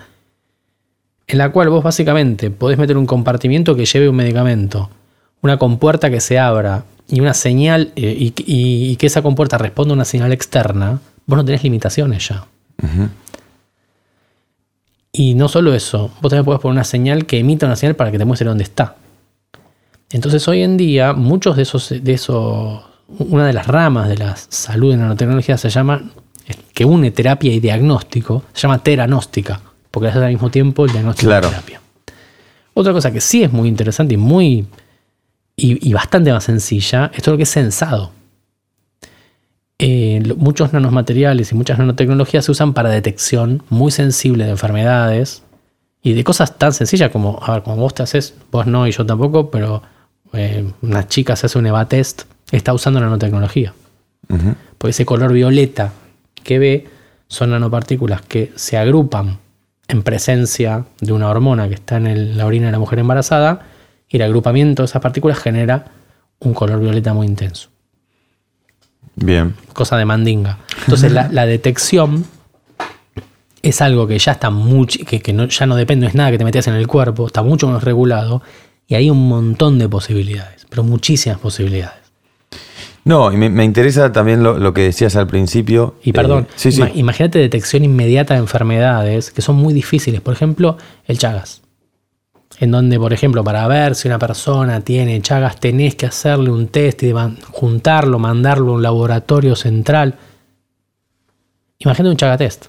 en 1.27 1.37
la 1.37 1.51
cual 1.51 1.69
vos 1.69 1.83
básicamente 1.83 2.49
podés 2.51 2.77
meter 2.77 2.97
un 2.97 3.05
compartimiento 3.05 3.75
que 3.75 3.85
lleve 3.85 4.09
un 4.09 4.15
medicamento, 4.15 4.89
una 5.41 5.57
compuerta 5.57 6.09
que 6.09 6.19
se 6.19 6.37
abra 6.39 6.83
y 7.07 7.21
una 7.21 7.33
señal, 7.33 7.91
eh, 7.95 8.15
y, 8.19 8.33
y- 8.45 8.91
y 8.91 8.95
que 8.97 9.07
esa 9.07 9.21
compuerta 9.21 9.57
responda 9.57 9.93
a 9.93 9.95
una 9.95 10.05
señal 10.05 10.31
externa, 10.33 10.99
vos 11.25 11.37
no 11.37 11.45
tenés 11.45 11.63
limitaciones 11.63 12.27
ya. 12.27 12.45
Y 15.11 15.33
no 15.33 15.47
solo 15.47 15.73
eso, 15.73 16.11
vos 16.21 16.29
también 16.29 16.45
podés 16.45 16.61
poner 16.61 16.73
una 16.73 16.83
señal 16.83 17.25
que 17.25 17.39
emita 17.39 17.65
una 17.65 17.75
señal 17.75 17.95
para 17.95 18.11
que 18.11 18.17
te 18.17 18.25
muestre 18.25 18.47
dónde 18.47 18.63
está. 18.63 18.95
Entonces 20.11 20.47
hoy 20.47 20.63
en 20.63 20.77
día 20.77 21.13
muchos 21.13 21.55
de 21.55 21.63
esos, 21.63 21.89
de 21.89 22.13
esos, 22.13 22.81
una 23.07 23.45
de 23.45 23.53
las 23.53 23.67
ramas 23.67 24.09
de 24.09 24.17
la 24.17 24.35
salud 24.35 24.93
en 24.93 24.99
nanotecnología 25.01 25.57
se 25.57 25.69
llama, 25.69 26.01
que 26.73 26.85
une 26.85 27.11
terapia 27.11 27.53
y 27.53 27.59
diagnóstico, 27.59 28.43
se 28.53 28.61
llama 28.61 28.79
teranóstica, 28.79 29.61
porque 29.91 30.07
hace 30.09 30.19
al 30.19 30.31
mismo 30.31 30.49
tiempo 30.49 30.85
el 30.85 30.91
diagnóstico 30.91 31.27
y 31.27 31.29
Claro. 31.29 31.47
la 31.47 31.51
terapia. 31.51 31.81
Otra 32.73 32.93
cosa 32.93 33.11
que 33.11 33.21
sí 33.21 33.43
es 33.43 33.51
muy 33.51 33.67
interesante 33.67 34.13
y 34.15 34.17
muy 34.17 34.65
y, 35.55 35.89
y 35.89 35.93
bastante 35.93 36.31
más 36.31 36.45
sencilla 36.45 37.11
es 37.13 37.21
todo 37.21 37.33
lo 37.33 37.37
que 37.37 37.43
es 37.43 37.49
sensado. 37.49 38.11
Eh, 39.77 40.21
muchos 40.37 40.73
nanomateriales 40.73 41.51
y 41.51 41.55
muchas 41.55 41.77
nanotecnologías 41.79 42.45
se 42.45 42.51
usan 42.51 42.73
para 42.73 42.89
detección 42.89 43.63
muy 43.69 43.91
sensible 43.91 44.43
de 44.45 44.51
enfermedades 44.51 45.43
y 46.01 46.13
de 46.13 46.23
cosas 46.23 46.57
tan 46.57 46.73
sencillas 46.73 47.11
como, 47.11 47.39
a 47.41 47.53
ver, 47.53 47.63
como 47.63 47.77
vos 47.77 47.93
te 47.93 48.03
haces, 48.03 48.33
vos 48.51 48.65
no 48.67 48.87
y 48.87 48.91
yo 48.91 49.05
tampoco, 49.05 49.49
pero 49.51 49.81
eh, 50.33 50.65
una 50.81 51.07
chica 51.07 51.35
se 51.35 51.45
hace 51.47 51.57
un 51.59 51.65
EVA 51.67 51.85
test, 51.87 52.23
está 52.51 52.73
usando 52.73 52.99
nanotecnología. 52.99 53.73
Ujú. 54.29 54.55
Porque 54.77 54.91
ese 54.91 55.05
color 55.05 55.33
violeta 55.33 55.91
que 56.43 56.59
ve 56.59 56.87
son 57.27 57.51
nanopartículas 57.51 58.21
que 58.21 58.51
se 58.55 58.77
agrupan 58.77 59.37
en 59.87 60.03
presencia 60.03 60.85
de 61.01 61.13
una 61.13 61.29
hormona 61.29 61.67
que 61.67 61.75
está 61.75 61.97
en 61.97 62.07
el- 62.07 62.37
la 62.37 62.45
orina 62.45 62.67
de 62.67 62.71
la 62.71 62.79
mujer 62.79 62.99
embarazada 62.99 63.67
y 64.07 64.17
el 64.17 64.23
agrupamiento 64.23 64.81
de 64.83 64.85
esas 64.85 65.01
partículas 65.01 65.39
genera 65.39 65.85
un 66.39 66.53
color 66.53 66.79
violeta 66.79 67.13
muy 67.13 67.27
intenso. 67.27 67.69
Bien. 69.15 69.55
Cosa 69.73 69.97
de 69.97 70.05
mandinga. 70.05 70.59
Entonces 70.85 71.11
la, 71.11 71.27
la 71.31 71.45
detección 71.45 72.25
es 73.61 73.81
algo 73.81 74.07
que 74.07 74.17
ya 74.17 74.31
está 74.33 74.49
mucho, 74.49 74.99
que, 75.05 75.19
que 75.21 75.33
no- 75.33 75.47
ya 75.47 75.65
no 75.65 75.75
depende, 75.75 76.05
no 76.05 76.09
es 76.09 76.15
nada 76.15 76.31
que 76.31 76.37
te 76.37 76.45
metes 76.45 76.67
en 76.67 76.75
el 76.75 76.87
cuerpo, 76.87 77.27
está 77.27 77.43
mucho 77.43 77.67
más 77.67 77.83
regulado 77.83 78.41
y 78.89 78.95
hay 78.95 79.09
un 79.09 79.29
montón 79.29 79.79
de 79.79 79.87
posibilidades, 79.87 80.65
pero 80.69 80.83
muchísimas 80.83 81.39
posibilidades. 81.39 81.97
No, 83.05 83.31
y 83.31 83.37
me, 83.37 83.49
me 83.49 83.63
interesa 83.63 84.11
también 84.11 84.43
lo, 84.43 84.59
lo 84.59 84.73
que 84.73 84.81
decías 84.81 85.15
al 85.15 85.25
principio. 85.27 85.95
Y 86.03 86.11
perdón, 86.11 86.43
Eh, 86.49 86.53
sí, 86.57 86.71
sí. 86.73 86.81
ima- 86.81 86.91
imagínate 86.93 87.39
detección 87.39 87.85
inmediata 87.85 88.33
de 88.33 88.41
enfermedades 88.41 89.31
que 89.31 89.41
son 89.41 89.55
muy 89.55 89.73
difíciles. 89.73 90.19
Por 90.19 90.33
ejemplo, 90.33 90.77
el 91.05 91.17
Chagas. 91.17 91.61
en 92.59 92.71
donde, 92.71 92.99
por 92.99 93.13
ejemplo, 93.13 93.41
para 93.41 93.65
ver 93.69 93.95
si 93.95 94.09
una 94.09 94.19
persona 94.19 94.81
tiene 94.81 95.21
Chagas, 95.21 95.61
tenés 95.61 95.95
que 95.95 96.07
hacerle 96.07 96.51
un 96.51 96.67
test 96.67 97.01
y 97.03 97.13
juntarlo, 97.51 98.19
mandarlo 98.19 98.71
a 98.73 98.75
un 98.75 98.81
laboratorio 98.83 99.55
central. 99.55 100.15
Imagínate 101.79 102.11
un 102.11 102.17
Chaga 102.17 102.37
test, 102.37 102.65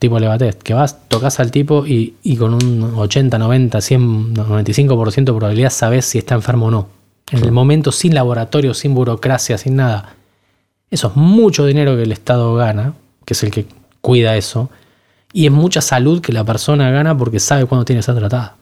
tipo 0.00 0.18
Leva 0.18 0.38
test, 0.38 0.62
que 0.62 0.74
vas, 0.74 0.98
tocas 1.08 1.38
al 1.40 1.50
tipo 1.52 1.86
y, 1.86 2.16
y 2.22 2.36
con 2.36 2.54
un 2.54 2.94
80, 2.96 3.38
90, 3.38 3.80
100, 3.80 4.34
95% 4.34 5.14
de 5.14 5.24
probabilidad 5.24 5.70
sabes 5.70 6.06
si 6.06 6.18
está 6.18 6.34
enfermo 6.34 6.66
o 6.66 6.70
no. 6.70 6.88
En 7.30 7.44
el 7.44 7.52
momento, 7.52 7.92
sin 7.92 8.14
laboratorio, 8.14 8.74
sin 8.74 8.94
burocracia, 8.94 9.56
sin 9.58 9.76
nada. 9.76 10.14
Eso 10.90 11.08
es 11.08 11.16
mucho 11.16 11.66
dinero 11.66 11.94
que 11.96 12.02
el 12.02 12.12
Estado 12.12 12.52
gana, 12.54 12.94
que 13.24 13.34
es 13.34 13.42
el 13.44 13.50
que 13.50 13.66
cuida 14.00 14.36
eso, 14.36 14.70
y 15.32 15.46
es 15.46 15.52
mucha 15.52 15.82
salud 15.82 16.22
que 16.22 16.32
la 16.32 16.44
persona 16.44 16.90
gana 16.90 17.16
porque 17.16 17.38
sabe 17.38 17.66
cuándo 17.66 17.84
tiene 17.84 18.00
que 18.00 18.04
ser 18.04 18.16
tratada. 18.16 18.56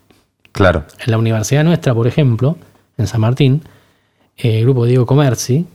Claro. 0.50 0.84
En 0.98 1.10
la 1.12 1.18
universidad 1.18 1.62
nuestra, 1.62 1.94
por 1.94 2.08
ejemplo, 2.08 2.58
en 2.98 3.06
San 3.06 3.20
Martín, 3.20 3.62
eh, 4.36 4.58
el 4.58 4.64
grupo 4.64 4.84
de 4.84 4.90
Diego 4.90 5.06
Comerci 5.06 5.66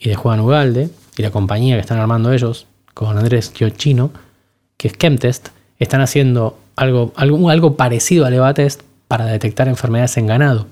y 0.00 0.08
de 0.08 0.16
Juan 0.16 0.40
Ugalde 0.40 0.90
y 1.16 1.22
la 1.22 1.30
compañía 1.30 1.76
que 1.76 1.80
están 1.80 1.98
armando 1.98 2.32
ellos 2.32 2.66
con 2.92 3.16
Andrés 3.16 3.52
Chino, 3.76 4.10
que 4.76 4.88
es 4.88 4.94
Chemtest, 4.98 5.48
están 5.78 6.00
haciendo 6.00 6.58
algo, 6.76 7.12
algo, 7.16 7.50
algo 7.50 7.76
parecido 7.76 8.26
al 8.26 8.34
EVATest 8.34 8.82
para 9.08 9.26
detectar 9.26 9.68
enfermedades 9.68 10.16
en 10.16 10.26
ganado. 10.26 10.66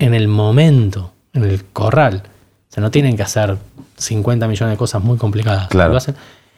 En 0.00 0.12
el 0.14 0.28
momento, 0.28 1.12
en 1.32 1.44
el 1.44 1.64
corral. 1.64 2.24
O 2.70 2.74
sea, 2.74 2.82
no 2.82 2.90
tienen 2.90 3.16
que 3.16 3.22
hacer 3.22 3.56
50 3.96 4.46
millones 4.46 4.74
de 4.74 4.76
cosas 4.78 5.02
muy 5.02 5.16
complicadas. 5.16 5.68
Claro. 5.68 5.92
Lo 5.92 5.96
hacen. 5.96 6.14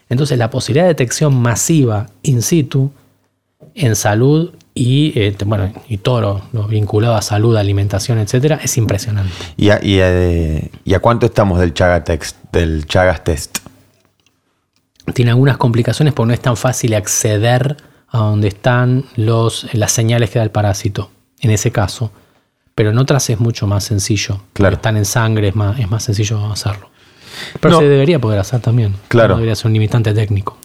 Entonces, 0.08 0.36
la 0.36 0.50
posibilidad 0.50 0.84
de 0.84 0.88
detección 0.88 1.34
masiva 1.34 2.08
in 2.22 2.42
situ 2.42 2.90
en 3.74 3.94
salud 3.96 4.52
y, 4.74 5.12
eh, 5.18 5.36
bueno, 5.46 5.72
y 5.88 5.98
todo 5.98 6.20
lo, 6.20 6.42
lo 6.52 6.66
vinculado 6.66 7.14
a 7.14 7.22
salud, 7.22 7.56
alimentación, 7.56 8.18
etcétera, 8.18 8.58
es 8.62 8.76
impresionante. 8.76 9.32
¿Y 9.56 9.70
a, 9.70 9.78
y 9.82 10.00
a- 10.00 10.68
y 10.84 10.94
a 10.94 10.98
cuánto 11.00 11.26
estamos 11.26 11.60
del 11.60 11.72
Chaga 11.72 12.02
Text, 12.04 12.36
del 12.52 12.84
Chagas 12.86 13.22
Test? 13.24 13.58
Tiene 15.12 15.30
algunas 15.32 15.56
complicaciones 15.58 16.14
porque 16.14 16.28
no 16.28 16.34
es 16.34 16.40
tan 16.40 16.56
fácil 16.56 16.94
acceder 16.94 17.76
a 18.08 18.18
donde 18.18 18.48
están 18.48 19.04
los, 19.16 19.66
las 19.74 19.92
señales 19.92 20.30
que 20.30 20.38
da 20.38 20.44
el 20.44 20.50
parásito, 20.50 21.10
en 21.40 21.50
ese 21.50 21.70
caso. 21.72 22.10
Pero 22.74 22.90
en 22.90 22.98
otras 22.98 23.28
es 23.30 23.38
mucho 23.38 23.66
más 23.66 23.84
sencillo. 23.84 24.40
Claro. 24.52 24.76
Están 24.76 24.96
en 24.96 25.04
sangre, 25.04 25.48
es 25.48 25.54
más, 25.56 25.78
es 25.78 25.90
más 25.90 26.02
sencillo 26.04 26.44
hacerlo. 26.50 26.90
Pero 27.60 27.74
No. 27.74 27.80
se 27.80 27.88
debería 27.88 28.18
poder 28.18 28.38
hacer 28.40 28.60
también. 28.60 28.94
Claro. 29.08 29.30
No 29.30 29.36
debería 29.36 29.54
ser 29.56 29.66
un 29.66 29.72
limitante 29.74 30.12
técnico. 30.14 30.56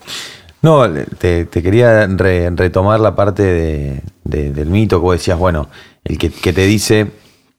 No, 0.62 0.84
te, 1.20 1.46
te 1.46 1.64
quería 1.64 2.06
re- 2.08 2.50
retomar 2.52 3.00
la 3.00 3.16
parte 3.16 3.44
de- 3.44 4.02
de- 4.24 4.52
del 4.52 4.70
mito 4.70 4.98
que 4.98 5.02
vos 5.04 5.14
decías, 5.16 5.38
bueno, 5.38 5.70
el 6.04 6.18
que, 6.18 6.30
que 6.32 6.52
te 6.54 6.66
dice 6.66 7.08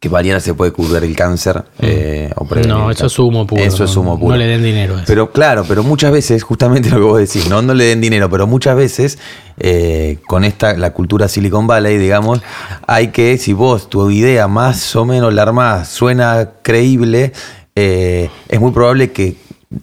que 0.00 0.08
mañana 0.08 0.40
se 0.40 0.54
puede 0.54 0.72
curar 0.72 1.04
el 1.04 1.14
cáncer. 1.14 1.62
eh, 1.78 2.30
o 2.36 2.46
No, 2.66 2.90
eso 2.90 3.04
es 3.04 3.18
humo 3.18 3.46
puro. 3.46 3.62
Eso 3.62 3.84
es 3.84 3.94
humo 3.98 4.18
puro. 4.18 4.30
No 4.30 4.38
le 4.38 4.46
den 4.46 4.62
dinero 4.62 4.94
a 4.94 4.96
eso. 4.96 5.04
Pero 5.06 5.30
claro, 5.30 5.66
pero 5.68 5.82
muchas 5.82 6.10
veces, 6.10 6.42
justamente 6.42 6.88
lo 6.88 6.96
que 6.96 7.02
vos 7.02 7.18
decís, 7.18 7.50
no, 7.50 7.60
no 7.60 7.74
le 7.74 7.84
den 7.84 8.00
dinero, 8.00 8.30
pero 8.30 8.46
muchas 8.46 8.76
veces 8.76 9.18
eh, 9.58 10.16
con 10.26 10.44
esta, 10.44 10.72
la 10.72 10.94
cultura 10.94 11.28
Silicon 11.28 11.66
Valley, 11.66 11.98
digamos, 11.98 12.40
hay 12.86 13.08
que, 13.08 13.36
si 13.36 13.52
vos 13.52 13.90
tu 13.90 14.10
idea 14.10 14.48
más 14.48 14.96
o 14.96 15.04
menos 15.04 15.34
la 15.34 15.42
armás, 15.42 15.90
suena 15.90 16.48
creíble, 16.62 17.34
eh, 17.76 18.30
es 18.48 18.58
muy 18.58 18.72
probable 18.72 19.12
que 19.12 19.36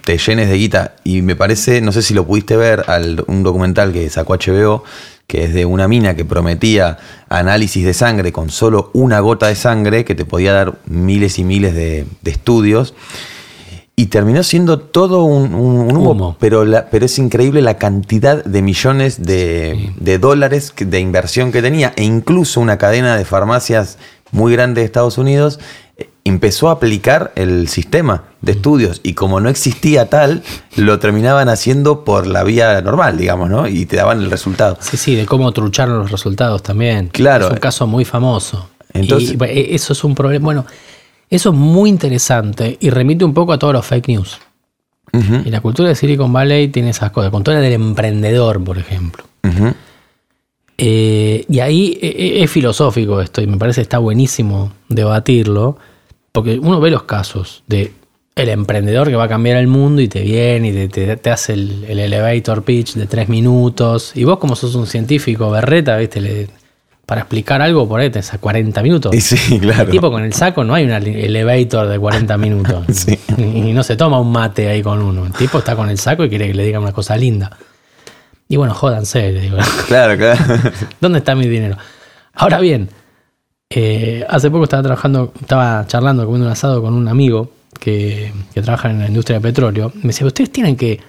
te 0.03 0.17
llenes 0.17 0.49
de 0.49 0.57
guita. 0.57 0.95
Y 1.03 1.21
me 1.21 1.35
parece, 1.35 1.79
no 1.79 1.91
sé 1.91 2.01
si 2.01 2.15
lo 2.15 2.25
pudiste 2.25 2.57
ver, 2.57 2.85
al, 2.87 3.23
un 3.27 3.43
documental 3.43 3.93
que 3.93 4.09
sacó 4.09 4.33
HBO, 4.33 4.83
que 5.27 5.43
es 5.43 5.53
de 5.53 5.65
una 5.65 5.87
mina 5.87 6.15
que 6.15 6.23
prometía 6.25 6.97
análisis 7.29 7.85
de 7.85 7.93
sangre 7.93 8.31
con 8.31 8.49
solo 8.49 8.89
una 8.93 9.19
gota 9.19 9.47
de 9.47 9.55
sangre, 9.55 10.05
que 10.05 10.15
te 10.15 10.23
podía 10.25 10.53
dar 10.53 10.77
miles 10.85 11.37
y 11.37 11.43
miles 11.43 11.75
de, 11.75 12.05
de 12.21 12.31
estudios. 12.31 12.93
Y 13.99 14.05
terminó 14.05 14.43
siendo 14.43 14.79
todo 14.79 15.23
un, 15.23 15.55
un- 15.55 15.79
un 15.91 15.97
humo, 15.97 16.11
Humo. 16.11 16.37
Pero, 16.39 16.65
la- 16.65 16.89
pero 16.89 17.05
es 17.07 17.17
increíble 17.17 17.61
la 17.63 17.77
cantidad 17.77 18.43
de 18.45 18.61
millones 18.61 19.23
de, 19.23 19.91
de 19.99 20.19
dólares 20.19 20.71
de 20.77 20.99
inversión 20.99 21.51
que 21.51 21.61
tenía. 21.63 21.93
E 21.95 22.03
incluso 22.03 22.61
una 22.61 22.77
cadena 22.77 23.17
de 23.17 23.25
farmacias 23.25 23.97
muy 24.31 24.53
grande 24.53 24.81
de 24.81 24.85
Estados 24.85 25.17
Unidos 25.17 25.59
empezó 26.27 26.69
a 26.69 26.73
aplicar 26.73 27.31
el 27.35 27.67
sistema 27.67 28.23
de 28.41 28.53
estudios. 28.53 28.99
Y 29.03 29.13
como 29.13 29.39
no 29.39 29.49
existía 29.49 30.09
tal, 30.09 30.43
lo 30.75 30.99
terminaban 30.99 31.49
haciendo 31.49 32.03
por 32.03 32.27
la 32.27 32.43
vía 32.43 32.81
normal, 32.81 33.17
digamos, 33.17 33.49
¿no? 33.49 33.67
Y 33.67 33.85
te 33.85 33.95
daban 33.97 34.21
el 34.21 34.29
resultado. 34.31 34.77
Sí, 34.79 34.97
sí, 34.97 35.15
de 35.15 35.25
cómo 35.25 35.51
trucharon 35.51 35.99
los 35.99 36.11
resultados 36.11 36.63
también. 36.63 37.07
Claro. 37.09 37.47
Es 37.47 37.51
un 37.53 37.59
caso 37.59 37.87
muy 37.87 38.05
famoso. 38.05 38.69
Entonces- 38.93 39.35
y, 39.39 39.43
e- 39.43 39.75
eso 39.75 39.93
es 39.93 40.03
un 40.03 40.15
problema. 40.15 40.43
Bueno, 40.45 40.65
eso 41.29 41.49
es 41.49 41.55
muy 41.55 41.89
interesante 41.89 42.77
y 42.79 42.89
remite 42.89 43.25
un 43.25 43.33
poco 43.33 43.53
a 43.53 43.59
todos 43.59 43.73
los 43.73 43.85
fake 43.85 44.07
news. 44.09 44.39
Y 45.45 45.49
la 45.49 45.61
cultura 45.61 45.89
de 45.89 45.95
Silicon 45.95 46.31
Valley 46.31 46.67
tiene 46.67 46.89
esas 46.91 47.09
cosas. 47.11 47.31
Con 47.31 47.41
toda 47.43 47.57
la 47.57 47.63
del 47.63 47.73
emprendedor, 47.73 48.63
por 48.63 48.77
ejemplo. 48.77 49.23
Eh, 50.77 51.43
y 51.49 51.59
ahí 51.59 51.97
eh, 52.01 52.07
eh, 52.17 52.43
es 52.43 52.51
filosófico 52.51 53.19
esto 53.19 53.41
y 53.41 53.47
me 53.47 53.57
parece 53.57 53.77
que 53.77 53.83
está 53.83 53.97
buenísimo 53.97 54.71
debatirlo, 54.89 55.77
porque 56.41 56.59
uno 56.59 56.79
ve 56.79 56.89
los 56.91 57.03
casos 57.03 57.63
de 57.67 57.93
el 58.35 58.49
emprendedor 58.49 59.07
que 59.07 59.15
va 59.15 59.23
a 59.23 59.27
cambiar 59.27 59.57
el 59.57 59.67
mundo 59.67 60.01
y 60.01 60.07
te 60.07 60.21
viene 60.21 60.69
y 60.69 60.71
te, 60.73 60.87
te- 60.89 61.17
te 61.17 61.29
hace 61.31 61.53
el, 61.53 61.85
el 61.87 61.97
elevator 61.99 62.63
pitch 62.63 62.93
de 62.93 63.07
tres 63.07 63.29
minutos 63.29 64.11
y 64.15 64.23
vos 64.25 64.37
como 64.37 64.55
sos 64.55 64.75
un 64.75 64.85
científico 64.85 65.49
berreta, 65.49 65.97
viste, 65.97 66.21
Le- 66.21 66.47
para 67.07 67.21
explicar 67.21 67.61
algo 67.61 67.87
por 67.87 67.99
ahí 68.01 68.09
te 68.09 68.19
hace 68.19 68.37
40 68.37 68.83
minutos. 68.83 69.15
Y 69.15 69.21
sí, 69.21 69.59
claro. 69.61 69.83
El 69.83 69.89
tipo 69.89 70.11
con 70.11 70.23
el 70.23 70.33
saco 70.33 70.63
no 70.63 70.73
hay 70.75 70.83
un 70.85 70.91
elevator 70.91 71.87
de 71.87 71.97
40 71.97 72.37
minutos. 72.37 72.85
Sí. 72.93 73.17
Y 73.37 73.71
no 73.73 73.81
se 73.81 73.95
toma 73.95 74.19
un 74.19 74.31
mate 74.31 74.67
ahí 74.67 74.83
con 74.83 75.01
uno. 75.01 75.25
El 75.25 75.33
tipo 75.33 75.57
está 75.59 75.75
con 75.75 75.89
el 75.89 75.97
saco 75.97 76.23
y 76.25 76.29
quiere 76.29 76.47
que 76.47 76.53
le 76.53 76.63
diga 76.65 76.79
una 76.79 76.91
cosa 76.91 77.15
linda. 77.17 77.57
Y 78.49 78.55
bueno, 78.57 78.73
jódanse, 78.75 79.31
le 79.31 79.41
digo. 79.41 79.57
Claro, 79.87 80.15
claro. 80.17 80.39
¿Dónde 81.01 81.19
está 81.19 81.33
mi 81.33 81.47
dinero? 81.47 81.77
Ahora 82.33 82.59
bien, 82.59 82.89
eh, 83.69 84.25
hace 84.29 84.49
poco 84.49 84.63
estaba 84.63 84.83
trabajando, 84.83 85.33
estaba 85.39 85.85
charlando, 85.87 86.25
comiendo 86.25 86.47
un 86.47 86.51
asado 86.51 86.81
con 86.81 86.93
un 86.93 87.07
amigo 87.07 87.51
que, 87.79 88.31
trabaja 88.53 88.89
en 88.89 88.99
la 88.99 89.07
industria 89.07 89.39
del 89.39 89.43
petróleo. 89.43 89.91
Me 89.95 90.09
decía, 90.09 90.25
ustedes 90.25 90.51
tienen 90.51 90.75
que, 90.75 90.99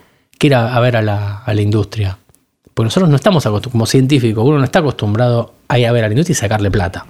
ir 0.40 0.54
a, 0.54 0.78
ver 0.80 0.96
a 0.96 1.02
la, 1.02 1.60
industria. 1.60 2.18
Porque 2.74 2.86
nosotros 2.86 3.10
no 3.10 3.16
estamos 3.16 3.44
acostumbrados, 3.46 3.72
como 3.72 3.86
científicos, 3.86 4.44
uno 4.44 4.58
no 4.58 4.64
está 4.64 4.80
acostumbrado 4.80 5.54
a 5.68 5.78
ir 5.78 5.86
a 5.86 5.92
ver 5.92 6.04
a 6.04 6.08
la 6.08 6.14
industria 6.14 6.32
y 6.32 6.36
sacarle 6.36 6.70
plata. 6.70 7.06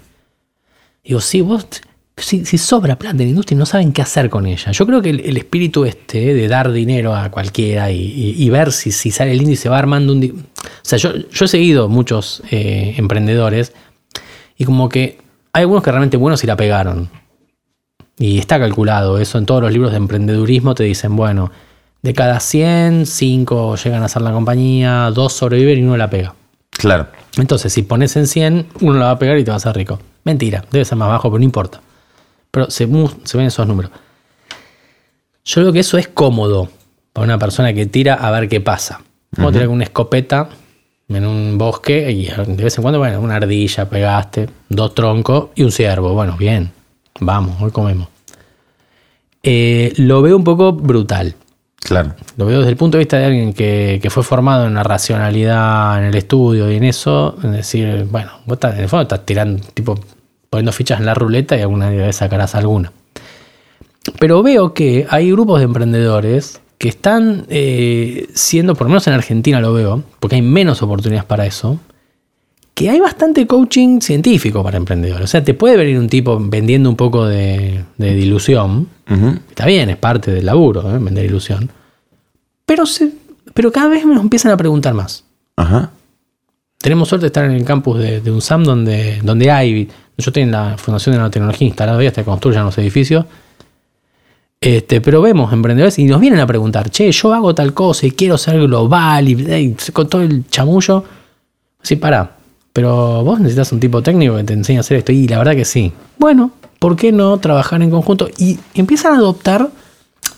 Digo, 1.05 1.21
sí, 1.21 1.41
vos, 1.41 1.67
si, 2.17 2.45
sobra 2.59 2.99
plata 2.99 3.13
en 3.15 3.19
la 3.19 3.31
industria 3.31 3.55
y 3.55 3.59
no 3.59 3.67
saben 3.67 3.93
qué 3.93 4.03
hacer 4.03 4.31
con 4.31 4.47
ella. 4.47 4.73
Yo 4.73 4.87
creo 4.87 5.03
que 5.03 5.11
el, 5.11 5.21
el 5.21 5.37
espíritu 5.37 5.85
este 5.85 6.35
de 6.35 6.49
dar 6.49 6.73
dinero 6.73 7.15
a 7.15 7.31
cualquiera 7.31 7.91
y, 7.91 8.49
ver 8.51 8.73
si, 8.73 8.93
sale 8.93 9.35
y 9.35 9.57
se 9.57 9.69
va 9.69 9.79
armando 9.79 10.13
un... 10.13 10.25
O 10.25 10.67
sea, 10.83 10.99
yo, 10.99 11.15
yo 11.15 11.45
he 11.45 11.49
seguido 11.49 11.89
muchos 11.89 12.43
eh, 12.51 12.95
emprendedores 12.97 13.73
y 14.57 14.65
como 14.65 14.89
que 14.89 15.19
hay 15.53 15.63
algunos 15.63 15.83
que 15.83 15.91
realmente 15.91 16.17
buenos 16.17 16.43
y 16.45 16.47
la 16.47 16.57
pegaron. 16.57 17.09
Y 18.19 18.39
está 18.39 18.59
calculado 18.59 19.19
eso 19.19 19.39
en 19.39 19.47
todos 19.47 19.63
los 19.63 19.73
libros 19.73 19.93
de 19.93 19.97
emprendedurismo, 19.97 20.75
te 20.75 20.85
dicen, 20.85 21.15
bueno, 21.15 21.51
de 22.03 22.15
cada 22.15 22.41
100, 22.41 23.07
5 23.07 23.77
llegan 23.77 24.03
a 24.03 24.07
hacer 24.07 24.23
la 24.23 24.33
compañía, 24.33 25.11
2 25.15 25.33
sobreviven 25.33 25.79
y 25.79 25.83
uno 25.83 25.97
la 25.97 26.11
pega. 26.11 26.35
Claro. 26.71 27.09
Entonces, 27.37 27.73
si 27.73 27.83
pones 27.83 28.17
en 28.17 28.27
100, 28.27 28.67
uno 28.81 28.99
la 28.99 29.07
va 29.07 29.11
a 29.13 29.19
pegar 29.19 29.39
y 29.39 29.45
te 29.45 29.51
va 29.51 29.55
a 29.55 29.59
hacer 29.59 29.75
rico. 29.75 29.99
Mentira, 30.25 30.65
debe 30.71 30.85
ser 30.85 30.99
más 30.99 31.09
bajo, 31.09 31.31
pero 31.31 31.39
no 31.39 31.45
importa. 31.45 31.81
Pero 32.51 32.71
se, 32.71 32.89
se 33.25 33.37
ven 33.37 33.47
esos 33.47 33.67
números. 33.67 33.91
Yo 35.45 35.63
creo 35.63 35.73
que 35.73 35.81
eso 35.81 35.99
es 35.99 36.09
cómodo 36.09 36.69
para 37.13 37.25
una 37.25 37.39
persona 37.39 37.73
que 37.73 37.87
tira 37.87 38.15
a 38.15 38.31
ver 38.31 38.49
qué 38.49 38.61
pasa. 38.61 39.01
Vos 39.37 39.53
tirás 39.53 39.67
con 39.67 39.77
una 39.77 39.85
escopeta 39.85 40.49
en 41.09 41.27
un 41.27 41.57
bosque 41.57 42.11
y 42.11 42.27
de 42.27 42.65
vez 42.65 42.77
en 42.77 42.83
cuando, 42.83 42.99
bueno, 42.99 43.21
una 43.21 43.37
ardilla 43.37 43.89
pegaste, 43.89 44.49
dos 44.69 44.95
troncos 44.95 45.49
y 45.55 45.63
un 45.63 45.73
ciervo. 45.73 46.13
Bueno, 46.13 46.37
bien, 46.37 46.71
vamos, 47.21 47.61
hoy 47.61 47.71
comemos. 47.71 48.09
Eh, 49.43 49.93
lo 49.97 50.21
veo 50.23 50.37
un 50.37 50.45
poco 50.45 50.73
brutal. 50.73 51.35
Claro. 51.81 52.15
Lo 52.37 52.45
veo 52.45 52.59
desde 52.59 52.71
el 52.71 52.77
punto 52.77 52.99
de 52.99 53.05
vista 53.05 53.19
de 53.19 53.25
alguien 53.25 53.53
que, 53.55 53.99
que 54.03 54.11
fue 54.11 54.23
formado 54.23 54.67
en 54.67 54.75
la 54.75 54.83
racionalidad, 54.83 55.99
en 55.99 56.07
el 56.07 56.15
estudio 56.17 56.71
y 56.71 56.77
en 56.77 56.85
eso. 56.85 57.37
Es 57.43 57.51
decir, 57.53 58.07
bueno, 58.11 58.33
vos 58.45 58.57
estás, 58.57 58.75
en 58.75 58.83
el 58.83 58.89
fondo 58.89 59.03
estás 59.03 59.25
tirando, 59.25 59.65
tipo, 59.73 59.99
poniendo 60.51 60.73
fichas 60.73 61.01
en 61.01 61.07
la 61.07 61.15
ruleta 61.15 61.57
y 61.57 61.63
alguna 61.63 61.89
vez 61.89 62.17
sacarás 62.17 62.55
alguna. 62.55 62.93
Pero 64.19 64.43
veo 64.43 64.75
que 64.75 65.07
hay 65.09 65.31
grupos 65.31 65.61
de 65.61 65.65
emprendedores 65.65 66.61
que 66.79 66.89
están 66.89 67.45
eh, 67.49 68.29
siendo, 68.35 68.75
por 68.75 68.87
lo 68.87 68.91
menos 68.91 69.07
en 69.09 69.15
Argentina 69.15 69.61
lo 69.61 69.73
veo, 69.73 70.05
porque 70.21 70.37
hay 70.37 70.43
menos 70.43 70.81
oportunidades 70.83 71.27
para 71.27 71.45
eso, 71.45 71.79
que 72.75 72.89
hay 72.89 73.01
bastante 73.01 73.45
coaching 73.49 74.01
científico 74.01 74.63
para 74.63 74.77
emprendedores. 74.77 75.25
O 75.25 75.27
sea, 75.27 75.43
te 75.43 75.53
puede 75.53 75.77
venir 75.77 75.99
un 75.99 76.09
tipo 76.09 76.39
vendiendo 76.41 76.89
un 76.89 76.95
poco 76.95 77.27
de, 77.27 77.85
de 77.97 78.15
dilución. 78.15 78.89
Está 79.49 79.67
bien, 79.67 79.91
es 79.91 79.97
parte 79.97 80.31
del 80.31 80.47
laburo, 80.47 80.83
¿eh? 80.95 80.99
vender 81.01 81.25
ilusión. 81.25 81.69
Pero, 82.65 82.87
se, 82.87 83.11
pero 83.53 83.73
cada 83.73 83.89
vez 83.89 84.07
nos 84.07 84.21
empiezan 84.21 84.53
a 84.53 84.57
preguntar 84.57 84.95
más. 84.95 85.25
Ajá. 85.57 85.91
Tenemos 86.81 87.09
suerte 87.09 87.25
de 87.25 87.29
estar 87.29 87.45
en 87.47 87.53
el 87.53 87.65
campus 87.65 87.99
de, 87.99 88.21
de 88.21 88.31
UNSAM 88.31 88.63
donde, 88.63 89.19
donde 89.25 89.51
hay, 89.51 89.87
yo 89.87 90.29
estoy 90.29 90.45
en 90.45 90.53
la 90.53 90.79
Fundación 90.79 91.15
de 91.15 91.19
Nanotecnología 91.19 91.67
instalada, 91.67 92.01
ya 92.01 92.11
hasta 92.11 92.23
que 92.23 92.31
construyan 92.31 92.65
los 92.65 92.79
edificios. 92.79 93.25
Este, 94.61 95.01
pero 95.01 95.23
vemos 95.23 95.53
emprendedores 95.53 95.99
y 96.01 96.05
nos 96.05 96.21
vienen 96.21 96.41
a 96.41 96.47
preguntar, 96.47 96.91
che, 96.91 97.13
yo 97.13 97.33
hago 97.33 97.55
tal 97.55 97.75
cosa 97.75 98.07
y 98.07 98.11
quiero 98.11 98.37
ser 98.37 98.61
global 98.61 99.29
y, 99.29 99.33
y 99.33 99.77
con 99.93 100.09
todo 100.09 100.23
el 100.23 100.49
chamullo. 100.49 101.05
Sí, 101.81 101.95
para, 101.95 102.37
pero 102.73 103.23
vos 103.23 103.39
necesitas 103.39 103.71
un 103.73 103.79
tipo 103.79 104.03
técnico 104.03 104.37
que 104.37 104.45
te 104.45 104.55
enseñe 104.55 104.79
a 104.79 104.81
hacer 104.81 104.99
esto. 104.99 105.13
Y 105.13 105.29
la 105.29 105.39
verdad 105.39 105.55
que 105.55 105.65
sí. 105.65 105.93
Bueno, 106.19 106.51
¿por 106.81 106.97
qué 106.97 107.13
no 107.13 107.39
trabajar 107.39 107.83
en 107.83 107.91
conjunto? 107.91 108.29
Y 108.37 108.59
empiezan 108.75 109.15
a 109.15 109.19
adoptar, 109.19 109.71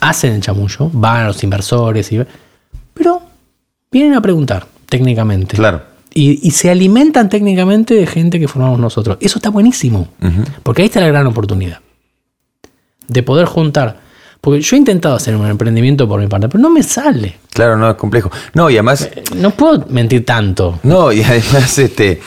hacen 0.00 0.34
el 0.34 0.42
chamullo, 0.42 0.90
van 0.92 1.22
a 1.22 1.26
los 1.28 1.42
inversores, 1.42 2.12
y, 2.12 2.20
pero 2.92 3.22
vienen 3.90 4.14
a 4.14 4.20
preguntar 4.20 4.66
técnicamente. 4.86 5.56
Claro. 5.56 5.82
Y, 6.12 6.46
y 6.46 6.50
se 6.50 6.70
alimentan 6.70 7.30
técnicamente 7.30 7.94
de 7.94 8.06
gente 8.06 8.38
que 8.38 8.48
formamos 8.48 8.78
nosotros. 8.78 9.16
Eso 9.20 9.38
está 9.38 9.48
buenísimo. 9.48 10.08
Porque 10.62 10.82
ahí 10.82 10.86
está 10.88 11.00
la 11.00 11.06
gran 11.06 11.26
oportunidad. 11.26 11.78
De 13.08 13.22
poder 13.22 13.46
juntar. 13.46 14.09
Porque 14.40 14.60
yo 14.62 14.74
he 14.76 14.78
intentado 14.78 15.14
hacer 15.16 15.36
un 15.36 15.46
emprendimiento 15.46 16.08
por 16.08 16.18
mi 16.20 16.26
parte, 16.26 16.48
pero 16.48 16.60
no 16.62 16.70
me 16.70 16.82
sale. 16.82 17.38
Claro, 17.52 17.76
no 17.76 17.90
es 17.90 17.96
complejo. 17.96 18.30
No, 18.54 18.70
y 18.70 18.74
además, 18.74 19.08
No 19.36 19.50
puedo 19.50 19.84
mentir 19.90 20.24
tanto. 20.24 20.78
no, 20.82 21.12
y 21.12 21.22
además, 21.22 21.78
este, 21.78 22.20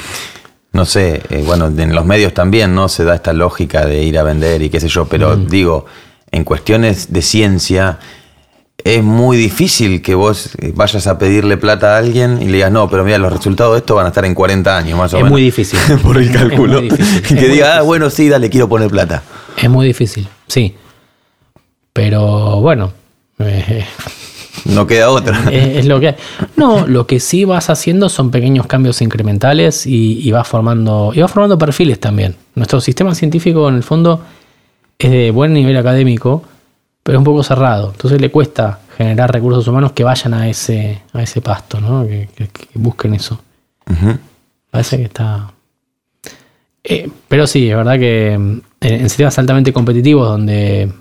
no 0.73 0.85
sé, 0.85 1.21
eh, 1.29 1.43
bueno, 1.45 1.67
en 1.75 1.95
los 1.95 2.05
medios 2.05 2.33
también, 2.33 2.75
¿no? 2.75 2.87
Se 2.87 3.03
da 3.03 3.15
esta 3.15 3.33
lógica 3.33 3.85
de 3.85 4.03
ir 4.03 4.17
a 4.19 4.23
vender 4.23 4.61
y 4.61 4.69
qué 4.69 4.79
sé 4.79 4.89
yo, 4.89 5.05
pero 5.05 5.35
digo, 5.35 5.85
en 6.31 6.43
cuestiones 6.43 7.11
de 7.11 7.21
ciencia, 7.23 7.97
es 8.83 9.01
muy 9.03 9.37
difícil 9.37 10.01
que 10.03 10.13
vos 10.13 10.49
eh, 10.59 10.71
vayas 10.75 11.07
a 11.07 11.17
pedirle 11.17 11.57
plata 11.57 11.95
a 11.95 11.97
alguien 11.97 12.39
y 12.41 12.45
le 12.45 12.53
digas, 12.53 12.71
no, 12.71 12.87
pero 12.89 13.03
mira, 13.03 13.17
los 13.17 13.33
resultados 13.33 13.73
de 13.73 13.79
esto 13.79 13.95
van 13.95 14.05
a 14.05 14.09
estar 14.09 14.25
en 14.25 14.35
40 14.35 14.77
años, 14.77 14.99
más 14.99 15.13
o 15.13 15.17
Es 15.17 15.23
menos. 15.23 15.31
muy 15.31 15.41
difícil. 15.41 15.79
Por 16.03 16.17
el 16.17 16.25
Es 16.29 16.37
cálculo. 16.37 16.79
difícil. 16.81 17.21
que 17.39 17.45
Es 17.47 17.51
diga, 17.51 17.77
ah, 17.77 17.81
bueno, 17.81 18.09
sí, 18.11 18.29
dale, 18.29 18.51
quiero 18.51 18.69
poner 18.69 18.89
plata. 18.91 19.23
Es 19.57 19.69
muy 19.69 19.87
difícil, 19.87 20.27
sí. 20.47 20.75
Pero 21.93 22.59
bueno, 22.61 22.91
eh, 23.39 23.85
No 24.65 24.87
queda 24.87 25.09
otra. 25.11 25.37
es, 25.51 25.77
es 25.77 25.85
lo 25.85 25.99
que. 25.99 26.15
No, 26.55 26.87
lo 26.87 27.05
que 27.05 27.19
sí 27.19 27.45
vas 27.45 27.69
haciendo 27.69 28.09
son 28.09 28.31
pequeños 28.31 28.65
cambios 28.67 29.01
incrementales 29.01 29.85
y, 29.85 30.19
y 30.27 30.31
vas 30.31 30.47
formando, 30.47 31.11
y 31.13 31.21
vas 31.21 31.31
formando 31.31 31.57
perfiles 31.57 31.99
también. 31.99 32.35
Nuestro 32.55 32.81
sistema 32.81 33.13
científico, 33.15 33.69
en 33.69 33.75
el 33.75 33.83
fondo, 33.83 34.21
es 34.97 35.11
de 35.11 35.31
buen 35.31 35.53
nivel 35.53 35.75
académico, 35.77 36.43
pero 37.03 37.17
es 37.17 37.19
un 37.19 37.25
poco 37.25 37.43
cerrado. 37.43 37.91
Entonces 37.91 38.19
le 38.21 38.31
cuesta 38.31 38.79
generar 38.97 39.31
recursos 39.31 39.67
humanos 39.67 39.91
que 39.91 40.03
vayan 40.03 40.33
a 40.33 40.47
ese, 40.47 41.01
a 41.13 41.21
ese 41.23 41.41
pasto, 41.41 41.79
¿no? 41.81 42.05
que, 42.07 42.29
que- 42.35 42.47
que 42.47 42.67
busquen 42.75 43.13
eso. 43.15 43.39
Parece 44.71 44.97
que 44.97 45.03
está. 45.03 45.51
Eh, 46.83 47.09
pero 47.27 47.45
sí, 47.47 47.69
es 47.69 47.75
verdad 47.77 47.97
que 47.99 48.37
mm, 48.37 48.61
en, 48.81 48.93
en 48.93 49.09
sistemas 49.09 49.37
altamente 49.39 49.71
competitivos 49.73 50.27
donde 50.27 50.91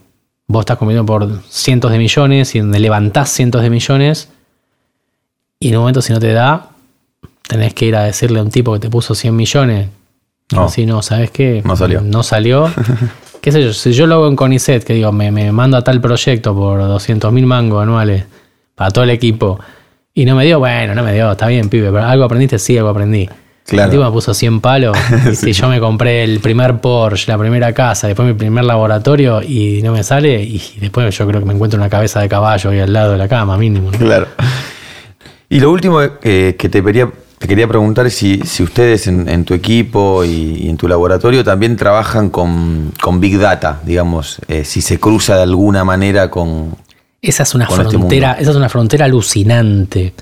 vos 0.53 0.63
estás 0.63 0.77
compitiendo 0.77 1.07
por 1.07 1.43
cientos 1.49 1.91
de 1.91 1.99
millones 1.99 2.55
y 2.55 2.61
donde 2.61 2.79
levantás 2.79 3.31
cientos 3.31 3.63
de 3.63 3.71
millones 3.71 4.29
y 5.59 5.69
en 5.69 5.77
un 5.77 5.81
momento 5.81 6.03
si 6.03 6.13
no 6.13 6.21
te 6.21 6.33
da, 6.33 6.69
tenés 7.49 7.73
que 7.73 7.87
ir 7.87 7.97
a 7.97 8.03
decirle 8.05 8.41
a 8.41 8.43
un 8.43 8.51
tipo 8.51 8.73
que 8.75 8.81
te 8.81 8.91
puso 8.91 9.15
100 9.15 9.35
millones. 9.35 9.89
No. 10.53 10.69
Si 10.69 10.85
no, 10.85 11.03
¿sabes 11.03 11.31
qué? 11.31 11.63
No 11.65 11.77
salió. 11.77 12.03
No 12.03 12.23
salió. 12.23 12.71
¿Qué 13.41 13.51
sé 13.51 13.63
yo? 13.63 13.73
Si 13.73 13.93
yo 13.93 14.07
lo 14.07 14.17
hago 14.17 14.29
en 14.29 14.37
Conicet, 14.37 14.85
que 14.85 14.93
digo, 14.93 15.11
me, 15.13 15.31
me 15.31 15.51
mando 15.53 15.77
a 15.77 15.83
tal 15.83 16.01
proyecto 16.01 16.55
por 16.55 16.79
200 16.81 17.33
mil 17.33 17.47
mangos 17.47 17.83
anuales 17.83 18.25
para 18.75 18.91
todo 18.91 19.05
el 19.05 19.11
equipo 19.11 19.59
y 20.15 20.25
no 20.27 20.37
me 20.37 20.45
dio, 20.45 20.59
bueno, 20.59 20.95
no 20.95 21.03
me 21.03 21.15
dio, 21.15 21.33
está 21.33 21.47
bien, 21.47 21.69
pibe, 21.69 21.91
pero 21.91 22.05
algo 22.05 22.25
aprendiste, 22.25 22.59
sí, 22.59 22.77
algo 22.77 22.91
aprendí. 22.91 23.29
Claro. 23.67 23.85
El 23.87 23.91
tipo 23.91 24.05
me 24.05 24.11
puso 24.11 24.35
100 24.35 24.61
palos. 24.61 24.97
y 25.33 25.37
si 25.37 25.53
yo 25.53 25.69
me 25.69 25.81
compré 25.81 26.25
el 26.25 26.41
primer 26.41 26.81
Porsche, 26.81 27.31
la 27.31 27.39
primera 27.39 27.73
casa, 27.73 28.07
después 28.07 28.27
mi 28.27 28.35
primer 28.35 28.65
laboratorio 28.65 29.43
y 29.43 29.81
no 29.83 29.93
me 29.93 30.03
sale, 30.03 30.43
y 30.43 30.61
después 30.81 31.17
yo 31.17 31.27
creo 31.27 31.41
que 31.41 31.47
me 31.47 31.55
encuentro 31.55 31.79
una 31.79 31.89
cabeza 31.89 32.21
de 32.21 32.29
caballo 32.29 32.71
ahí 32.71 32.81
al 32.81 32.93
lado 32.93 33.13
de 33.13 33.19
la 33.19 33.29
cama, 33.29 33.57
mínimo. 33.57 33.91
¿no? 33.91 33.99
Claro. 33.99 34.27
Y 35.49 35.61
lo 35.61 35.71
último 35.71 36.01
eh, 36.01 36.57
que 36.59 36.69
te 36.69 36.83
quería, 36.83 37.11
te 37.39 37.47
quería 37.47 37.69
preguntar 37.69 38.07
es 38.07 38.15
si, 38.15 38.41
si 38.41 38.63
ustedes 38.63 39.07
en, 39.07 39.29
en 39.29 39.45
tu 39.45 39.55
equipo 39.55 40.25
y, 40.25 40.65
y 40.65 40.69
en 40.69 40.77
tu 40.77 40.89
laboratorio 40.89 41.45
también 41.45 41.77
trabajan 41.77 42.31
con, 42.31 42.93
con 43.01 43.21
Big 43.21 43.39
Data, 43.39 43.81
digamos, 43.85 44.39
eh, 44.49 44.65
si 44.65 44.81
se 44.81 44.99
cruza 44.99 45.37
de 45.37 45.43
alguna 45.43 45.85
manera 45.85 46.31
con... 46.31 46.75
Esa 47.21 47.45
es 47.45 47.55
una 47.55 47.67
Con 47.67 47.81
este 47.81 47.97
frontera, 47.97 48.33
esa 48.33 48.51
es 48.51 48.57
una 48.57 48.69
frontera 48.69 49.05
alucinante. 49.05 50.15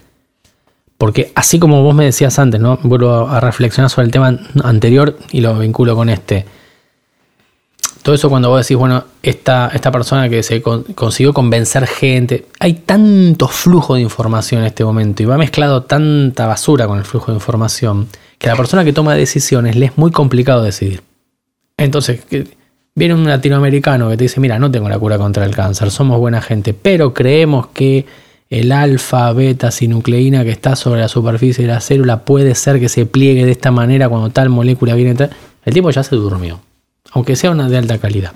Porque 1.00 1.32
así 1.34 1.58
como 1.58 1.82
vos 1.82 1.94
me 1.94 2.04
decías 2.04 2.38
antes, 2.38 2.60
¿no? 2.60 2.78
Vuelvo 2.82 3.26
a 3.26 3.40
reflexionar 3.40 3.88
sobre 3.88 4.04
el 4.04 4.12
tema 4.12 4.38
anterior 4.62 5.16
y 5.32 5.40
lo 5.40 5.58
vinculo 5.58 5.96
con 5.96 6.10
este. 6.10 6.44
Todo 8.02 8.14
eso 8.14 8.28
cuando 8.28 8.50
vos 8.50 8.60
decís, 8.60 8.76
bueno, 8.76 9.04
esta, 9.22 9.70
esta 9.72 9.90
persona 9.90 10.28
que 10.28 10.42
se 10.42 10.60
con- 10.60 10.82
consiguió 10.82 11.32
convencer 11.32 11.86
gente, 11.86 12.48
hay 12.58 12.74
tanto 12.74 13.48
flujo 13.48 13.94
de 13.94 14.02
información 14.02 14.60
en 14.60 14.66
este 14.66 14.84
momento 14.84 15.22
y 15.22 15.26
va 15.26 15.38
mezclado 15.38 15.84
tanta 15.84 16.46
basura 16.46 16.86
con 16.86 16.98
el 16.98 17.06
flujo 17.06 17.32
de 17.32 17.36
información 17.36 18.06
que 18.36 18.50
a 18.50 18.52
la 18.52 18.58
persona 18.58 18.84
que 18.84 18.92
toma 18.92 19.14
decisiones 19.14 19.76
le 19.76 19.86
es 19.86 19.96
muy 19.96 20.10
complicado 20.10 20.62
decidir. 20.62 21.02
Entonces, 21.78 22.20
viene 22.94 23.14
un 23.14 23.26
latinoamericano 23.26 24.10
que 24.10 24.18
te 24.18 24.24
dice, 24.24 24.38
mira, 24.38 24.58
no 24.58 24.70
tengo 24.70 24.90
la 24.90 24.98
cura 24.98 25.16
contra 25.16 25.46
el 25.46 25.56
cáncer, 25.56 25.90
somos 25.90 26.18
buena 26.18 26.42
gente, 26.42 26.74
pero 26.74 27.14
creemos 27.14 27.68
que 27.68 28.04
el 28.50 28.72
alfa, 28.72 29.32
beta, 29.32 29.70
sinucleína 29.70 30.42
que 30.42 30.50
está 30.50 30.74
sobre 30.74 31.00
la 31.00 31.08
superficie 31.08 31.66
de 31.66 31.72
la 31.72 31.80
célula 31.80 32.24
puede 32.24 32.56
ser 32.56 32.80
que 32.80 32.88
se 32.88 33.06
pliegue 33.06 33.44
de 33.44 33.52
esta 33.52 33.70
manera 33.70 34.08
cuando 34.08 34.30
tal 34.30 34.48
molécula 34.48 34.94
viene. 34.94 35.14
tal". 35.14 35.30
El 35.64 35.72
tipo 35.72 35.90
ya 35.90 36.02
se 36.02 36.16
durmió, 36.16 36.60
aunque 37.12 37.36
sea 37.36 37.52
una 37.52 37.68
de 37.68 37.78
alta 37.78 37.98
calidad. 37.98 38.32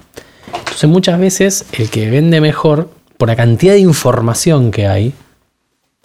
Entonces 0.59 0.89
muchas 0.89 1.19
veces 1.19 1.67
el 1.73 1.91
que 1.91 2.09
vende 2.11 2.41
mejor, 2.41 2.91
por 3.19 3.29
la 3.29 3.37
cantidad 3.37 3.75
de 3.75 3.81
información 3.81 4.71
que 4.71 4.87
hay, 4.87 5.13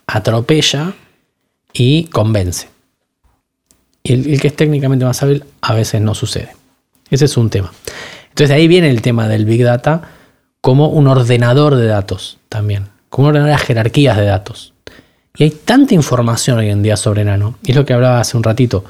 atropella 0.08 0.94
y 1.72 2.06
convence. 2.06 2.68
Y 4.02 4.14
el, 4.14 4.28
el 4.28 4.42
que 4.42 4.48
es 4.48 4.56
técnicamente 4.56 5.06
más 5.06 5.22
hábil 5.22 5.44
a 5.62 5.74
veces 5.74 6.02
no 6.02 6.16
sucede. 6.16 6.56
Ese 7.12 7.26
es 7.26 7.38
un 7.38 7.50
tema. 7.50 7.72
Entonces 8.30 8.56
ahí 8.56 8.68
viene 8.68 8.90
el 8.90 9.02
tema 9.02 9.28
del 9.28 9.46
Big 9.46 9.64
Data 9.64 10.02
como 10.62 10.90
un 10.90 11.08
ordenador 11.08 11.76
de 11.76 11.88
datos 11.88 12.38
también, 12.50 12.88
como 13.10 13.28
un 13.28 13.36
ordenador 13.36 13.60
de 13.60 13.66
jerarquías 13.66 14.18
de 14.18 14.26
datos. 14.26 14.74
Y 15.36 15.44
hay 15.44 15.52
tanta 15.52 15.94
información 15.94 16.60
hoy 16.60 16.70
en 16.70 16.84
día 16.84 16.98
sobre 16.98 17.24
Nano, 17.24 17.56
y 17.64 17.72
es 17.72 17.78
lo 17.78 17.86
que 17.86 17.94
hablaba 17.94 18.20
hace 18.20 18.38
un 18.38 18.44
ratito. 18.44 18.84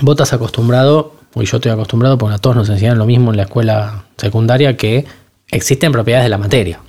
Vos 0.00 0.14
estás 0.14 0.32
acostumbrado, 0.32 1.16
o 1.34 1.42
yo 1.42 1.56
estoy 1.56 1.72
acostumbrado, 1.72 2.18
porque 2.18 2.34
a 2.34 2.38
todos 2.38 2.56
nos 2.56 2.68
enseñan 2.68 2.98
lo 2.98 3.06
mismo 3.06 3.30
en 3.30 3.36
la 3.36 3.44
escuela 3.44 4.04
secundaria, 4.16 4.76
que 4.76 5.04
existen 5.50 5.92
propiedades 5.92 6.24
de 6.24 6.30
la 6.30 6.38
materia. 6.38 6.80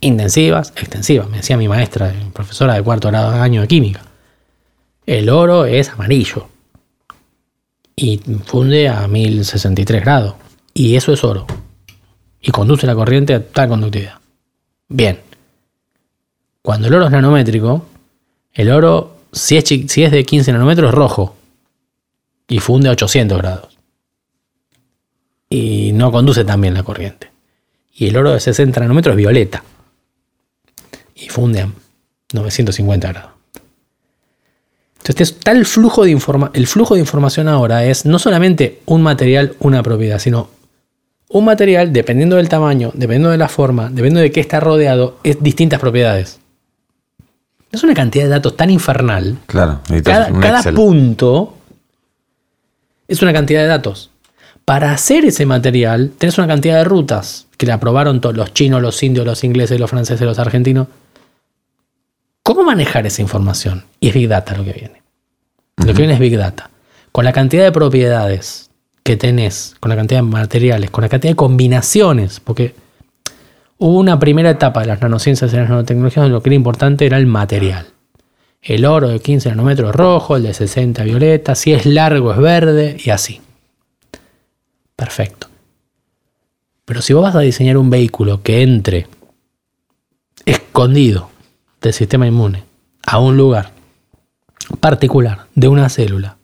Intensivas, 0.00 0.72
extensivas. 0.76 1.28
Me 1.28 1.38
decía 1.38 1.56
mi 1.56 1.68
maestra, 1.68 2.12
profesora 2.32 2.74
de 2.74 2.82
cuarto 2.82 3.08
grado 3.08 3.30
año 3.30 3.62
de 3.62 3.68
química. 3.68 4.02
El 5.06 5.30
oro 5.30 5.64
es 5.64 5.90
amarillo 5.90 6.48
y 7.94 8.18
funde 8.44 8.88
a 8.88 9.06
1063 9.08 10.02
grados. 10.02 10.34
Y 10.74 10.96
eso 10.96 11.12
es 11.12 11.24
oro. 11.24 11.46
Y 12.40 12.50
conduce 12.50 12.86
la 12.86 12.94
corriente 12.94 13.34
a 13.34 13.46
tal 13.46 13.68
conductividad. 13.68 14.18
Bien. 14.88 15.20
Cuando 16.62 16.88
el 16.88 16.94
oro 16.94 17.06
es 17.06 17.12
nanométrico, 17.12 17.86
el 18.52 18.70
oro, 18.70 19.16
si 19.32 19.56
es, 19.56 19.64
de 19.64 20.24
15 20.24 20.52
nanómetros, 20.52 20.88
es 20.88 20.94
rojo. 20.94 21.36
Y 22.48 22.58
funde 22.58 22.88
a 22.88 22.92
800 22.92 23.38
grados. 23.38 23.78
Y 25.48 25.92
no 25.92 26.10
conduce 26.10 26.44
tan 26.44 26.60
bien 26.60 26.74
la 26.74 26.82
corriente. 26.82 27.30
Y 27.94 28.08
el 28.08 28.16
oro 28.16 28.32
de 28.32 28.40
60 28.40 28.80
nanómetros 28.80 29.14
es 29.14 29.16
violeta. 29.18 29.62
Y 31.14 31.28
funde 31.28 31.62
a 31.62 31.70
950 32.32 33.08
grados. 33.12 33.30
Entonces 34.98 35.38
el 35.44 35.64
flujo 35.66 36.04
de 36.04 36.10
informa 36.10 36.50
el 36.52 36.66
flujo 36.66 36.94
de 36.94 37.00
información 37.00 37.46
ahora 37.46 37.84
es 37.84 38.06
no 38.06 38.18
solamente 38.18 38.80
un 38.86 39.02
material, 39.02 39.54
una 39.60 39.80
propiedad, 39.84 40.18
sino 40.18 40.50
un 41.28 41.44
material, 41.44 41.92
dependiendo 41.92 42.36
del 42.36 42.48
tamaño, 42.48 42.90
dependiendo 42.94 43.30
de 43.30 43.36
la 43.36 43.48
forma, 43.48 43.84
dependiendo 43.84 44.20
de 44.20 44.30
qué 44.30 44.40
está 44.40 44.60
rodeado, 44.60 45.18
es 45.22 45.42
distintas 45.42 45.80
propiedades. 45.80 46.40
Es 47.72 47.82
una 47.82 47.94
cantidad 47.94 48.24
de 48.24 48.30
datos 48.30 48.56
tan 48.56 48.70
infernal. 48.70 49.38
Claro, 49.46 49.80
Cada, 50.04 50.32
cada 50.40 50.62
punto 50.72 51.54
es 53.08 53.22
una 53.22 53.32
cantidad 53.32 53.60
de 53.60 53.66
datos. 53.66 54.10
Para 54.64 54.92
hacer 54.92 55.24
ese 55.24 55.46
material, 55.46 56.12
tenés 56.16 56.38
una 56.38 56.46
cantidad 56.46 56.78
de 56.78 56.84
rutas 56.84 57.46
que 57.56 57.66
la 57.66 57.74
aprobaron 57.74 58.20
todos 58.20 58.36
los 58.36 58.52
chinos, 58.54 58.82
los 58.82 59.02
indios, 59.02 59.26
los 59.26 59.44
ingleses, 59.44 59.78
los 59.78 59.90
franceses, 59.90 60.26
los 60.26 60.38
argentinos. 60.38 60.88
¿Cómo 62.42 62.62
manejar 62.62 63.06
esa 63.06 63.22
información? 63.22 63.84
Y 64.00 64.08
es 64.08 64.14
Big 64.14 64.28
Data 64.28 64.56
lo 64.56 64.64
que 64.64 64.72
viene. 64.72 65.02
Lo 65.78 65.86
que 65.86 65.92
viene 65.92 66.14
es 66.14 66.20
Big 66.20 66.36
Data. 66.36 66.70
Con 67.12 67.24
la 67.24 67.32
cantidad 67.32 67.64
de 67.64 67.72
propiedades 67.72 68.65
que 69.06 69.16
tenés, 69.16 69.76
con 69.78 69.88
la 69.88 69.96
cantidad 69.96 70.18
de 70.18 70.26
materiales, 70.26 70.90
con 70.90 71.02
la 71.02 71.08
cantidad 71.08 71.30
de 71.30 71.36
combinaciones, 71.36 72.40
porque 72.40 72.74
hubo 73.78 73.98
una 73.98 74.18
primera 74.18 74.50
etapa 74.50 74.80
de 74.80 74.88
las 74.88 75.00
nanociencias 75.00 75.52
y 75.52 75.56
las 75.56 75.70
nanotecnologías 75.70 76.24
donde 76.24 76.34
lo 76.34 76.42
que 76.42 76.48
era 76.48 76.56
importante 76.56 77.06
era 77.06 77.16
el 77.16 77.26
material. 77.26 77.86
el 78.62 78.84
oro 78.84 79.08
de 79.08 79.20
15 79.20 79.50
nanómetros 79.50 79.94
rojo, 79.94 80.34
el 80.36 80.42
de 80.42 80.52
60 80.52 81.04
violeta, 81.04 81.54
si 81.54 81.72
es 81.72 81.86
largo 81.86 82.32
es 82.32 82.38
verde 82.38 82.96
y 83.02 83.10
así. 83.10 83.40
Perfecto. 84.96 85.46
Pero 86.84 87.00
si 87.00 87.12
vos 87.12 87.22
vas 87.22 87.36
a 87.36 87.40
diseñar 87.40 87.76
un 87.76 87.90
vehículo 87.90 88.42
que 88.42 88.62
entre 88.62 89.06
escondido 90.44 91.30
del 91.80 91.92
sistema 91.92 92.26
inmune 92.26 92.64
a 93.06 93.20
un 93.20 93.36
lugar 93.36 93.70
particular 94.80 95.46
de 95.54 95.68
una 95.68 95.88
célula, 95.88 96.38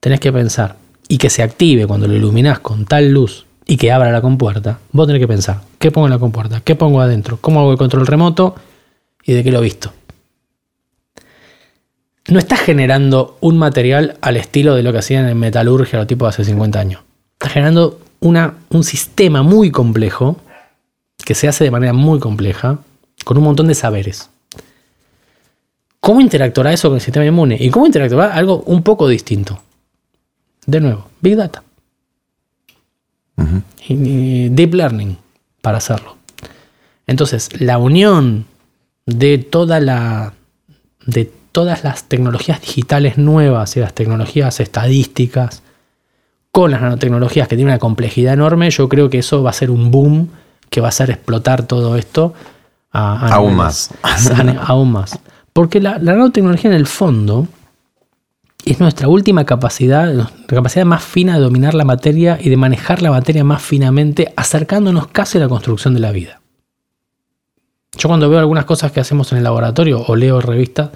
tenés 0.00 0.20
que 0.20 0.32
pensar 0.32 0.79
y 1.10 1.18
que 1.18 1.28
se 1.28 1.42
active 1.42 1.88
cuando 1.88 2.06
lo 2.06 2.14
iluminás 2.14 2.60
con 2.60 2.86
tal 2.86 3.10
luz 3.10 3.44
y 3.66 3.76
que 3.76 3.90
abra 3.90 4.12
la 4.12 4.22
compuerta, 4.22 4.78
vos 4.92 5.08
tenés 5.08 5.18
que 5.18 5.26
pensar, 5.26 5.60
¿qué 5.80 5.90
pongo 5.90 6.06
en 6.06 6.12
la 6.12 6.20
compuerta? 6.20 6.60
¿Qué 6.60 6.76
pongo 6.76 7.00
adentro? 7.00 7.36
¿Cómo 7.40 7.58
hago 7.58 7.72
el 7.72 7.78
control 7.78 8.06
remoto? 8.06 8.54
¿Y 9.24 9.32
de 9.32 9.42
qué 9.42 9.50
lo 9.50 9.58
he 9.58 9.62
visto? 9.62 9.92
No 12.28 12.38
estás 12.38 12.60
generando 12.60 13.38
un 13.40 13.58
material 13.58 14.18
al 14.20 14.36
estilo 14.36 14.76
de 14.76 14.84
lo 14.84 14.92
que 14.92 14.98
hacían 14.98 15.28
en 15.28 15.36
metalurgia 15.36 15.98
los 15.98 16.06
tipos 16.06 16.28
hace 16.28 16.44
50 16.44 16.78
años. 16.78 17.02
Estás 17.32 17.54
generando 17.54 17.98
una, 18.20 18.54
un 18.68 18.84
sistema 18.84 19.42
muy 19.42 19.72
complejo, 19.72 20.36
que 21.24 21.34
se 21.34 21.48
hace 21.48 21.64
de 21.64 21.72
manera 21.72 21.92
muy 21.92 22.20
compleja, 22.20 22.78
con 23.24 23.36
un 23.36 23.42
montón 23.42 23.66
de 23.66 23.74
saberes. 23.74 24.30
¿Cómo 25.98 26.20
interactuará 26.20 26.72
eso 26.72 26.88
con 26.88 26.98
el 26.98 27.02
sistema 27.02 27.26
inmune? 27.26 27.56
¿Y 27.58 27.68
cómo 27.70 27.86
interactuará 27.86 28.32
algo 28.32 28.62
un 28.66 28.84
poco 28.84 29.08
distinto? 29.08 29.60
De 30.66 30.80
nuevo, 30.80 31.08
Big 31.20 31.36
Data. 31.36 31.62
y, 33.88 34.48
deep 34.50 34.74
Learning 34.74 35.16
para 35.62 35.78
hacerlo. 35.78 36.16
Entonces, 37.06 37.60
la 37.60 37.78
unión 37.78 38.46
de 39.06 39.38
toda 39.38 39.80
la. 39.80 40.34
de 41.06 41.32
todas 41.52 41.82
las 41.82 42.04
tecnologías 42.04 42.60
digitales 42.60 43.18
nuevas 43.18 43.76
y 43.76 43.80
las 43.80 43.92
tecnologías 43.92 44.60
estadísticas 44.60 45.62
con 46.52 46.70
las 46.70 46.80
nanotecnologías 46.80 47.48
que 47.48 47.56
tienen 47.56 47.72
una 47.72 47.78
complejidad 47.78 48.34
enorme, 48.34 48.70
yo 48.70 48.88
creo 48.88 49.10
que 49.10 49.18
eso 49.18 49.42
va 49.42 49.50
a 49.50 49.54
ser 49.54 49.70
un 49.70 49.90
boom 49.90 50.30
que 50.68 50.80
va 50.80 50.88
a 50.88 50.90
hacer 50.90 51.10
explotar 51.10 51.64
todo 51.64 51.96
esto 51.96 52.34
aún 52.92 53.56
más. 53.56 53.90
aún 54.66 54.92
más. 54.92 55.18
Porque 55.52 55.80
la, 55.80 55.98
la, 55.98 56.12
nanotecnología 56.12 56.70
en 56.70 56.76
el 56.76 56.86
fondo 56.86 57.48
es 58.64 58.80
nuestra 58.80 59.08
última 59.08 59.44
capacidad, 59.44 60.12
la 60.12 60.30
capacidad 60.46 60.84
más 60.84 61.02
fina 61.02 61.34
de 61.34 61.40
dominar 61.40 61.74
la 61.74 61.84
materia 61.84 62.38
y 62.40 62.50
de 62.50 62.56
manejar 62.56 63.02
la 63.02 63.10
materia 63.10 63.44
más 63.44 63.62
finamente, 63.62 64.32
acercándonos 64.36 65.08
casi 65.08 65.38
a 65.38 65.42
la 65.42 65.48
construcción 65.48 65.94
de 65.94 66.00
la 66.00 66.12
vida. 66.12 66.40
Yo 67.96 68.08
cuando 68.08 68.28
veo 68.28 68.38
algunas 68.38 68.64
cosas 68.64 68.92
que 68.92 69.00
hacemos 69.00 69.32
en 69.32 69.38
el 69.38 69.44
laboratorio 69.44 70.04
o 70.06 70.16
leo 70.16 70.40
revistas, 70.40 70.90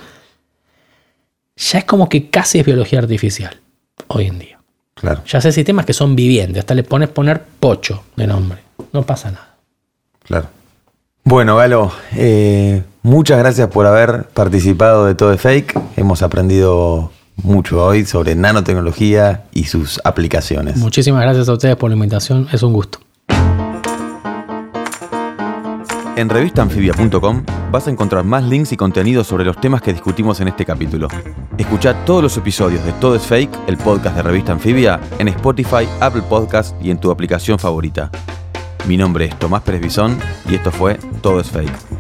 ya 1.57 1.79
es 1.79 1.85
como 1.85 2.09
que 2.09 2.31
casi 2.31 2.59
es 2.59 2.67
biología 2.67 2.99
artificial 2.99 3.61
hoy 4.09 4.27
en 4.27 4.39
día. 4.39 4.59
Claro. 4.95 5.23
Ya 5.27 5.41
sé 5.41 5.53
sistemas 5.53 5.87
que 5.87 5.93
son 5.93 6.15
vivientes, 6.15 6.61
hasta 6.61 6.75
le 6.75 6.83
pones 6.83 7.09
poner 7.09 7.43
pocho 7.61 8.05
de 8.17 8.27
nombre. 8.27 8.61
No 8.93 9.03
pasa 9.03 9.31
nada. 9.31 9.57
Claro. 10.23 10.49
Bueno, 11.25 11.57
Galo, 11.57 11.91
eh, 12.17 12.83
muchas 13.03 13.39
gracias 13.39 13.69
por 13.69 13.87
haber 13.87 14.25
participado 14.25 15.07
de 15.07 15.15
Todo 15.15 15.33
es 15.33 15.41
Fake. 15.41 15.79
Hemos 15.97 16.23
aprendido 16.23 17.11
mucho 17.37 17.85
hoy 17.85 18.05
sobre 18.05 18.35
nanotecnología 18.35 19.45
y 19.53 19.65
sus 19.65 20.01
aplicaciones. 20.05 20.77
Muchísimas 20.77 21.23
gracias 21.23 21.49
a 21.49 21.53
ustedes 21.53 21.77
por 21.77 21.91
la 21.91 21.97
invitación, 21.97 22.49
es 22.53 22.63
un 22.63 22.73
gusto. 22.73 23.01
En 26.17 26.29
revistanfibia.com 26.29 27.45
vas 27.73 27.89
a 27.89 27.91
encontrar 27.91 28.25
más 28.25 28.45
links 28.45 28.71
y 28.71 28.77
contenidos 28.77 29.27
sobre 29.27 29.45
los 29.45 29.61
temas 29.61 29.83
que 29.83 29.93
discutimos 29.93 30.41
en 30.41 30.47
este 30.47 30.65
capítulo. 30.65 31.09
Escucha 31.59 32.05
todos 32.05 32.23
los 32.23 32.37
episodios 32.37 32.85
de 32.85 32.93
Todo 32.93 33.17
es 33.17 33.23
Fake, 33.23 33.51
el 33.67 33.77
podcast 33.77 34.15
de 34.17 34.23
Revista 34.23 34.53
Anfibia, 34.53 35.01
en 35.19 35.27
Spotify, 35.29 35.89
Apple 36.01 36.23
Podcast 36.23 36.81
y 36.81 36.93
en 36.93 36.99
tu 36.99 37.11
aplicación 37.11 37.59
favorita. 37.59 38.13
Mi 38.87 38.97
nombre 38.97 39.25
es 39.25 39.39
Tomás 39.41 39.63
Pérez 39.63 39.81
Bisón 39.81 40.19
y 40.49 40.55
esto 40.55 40.71
fue 40.71 40.99
Todo 41.21 41.41
es 41.41 41.51
Fake. 41.51 41.94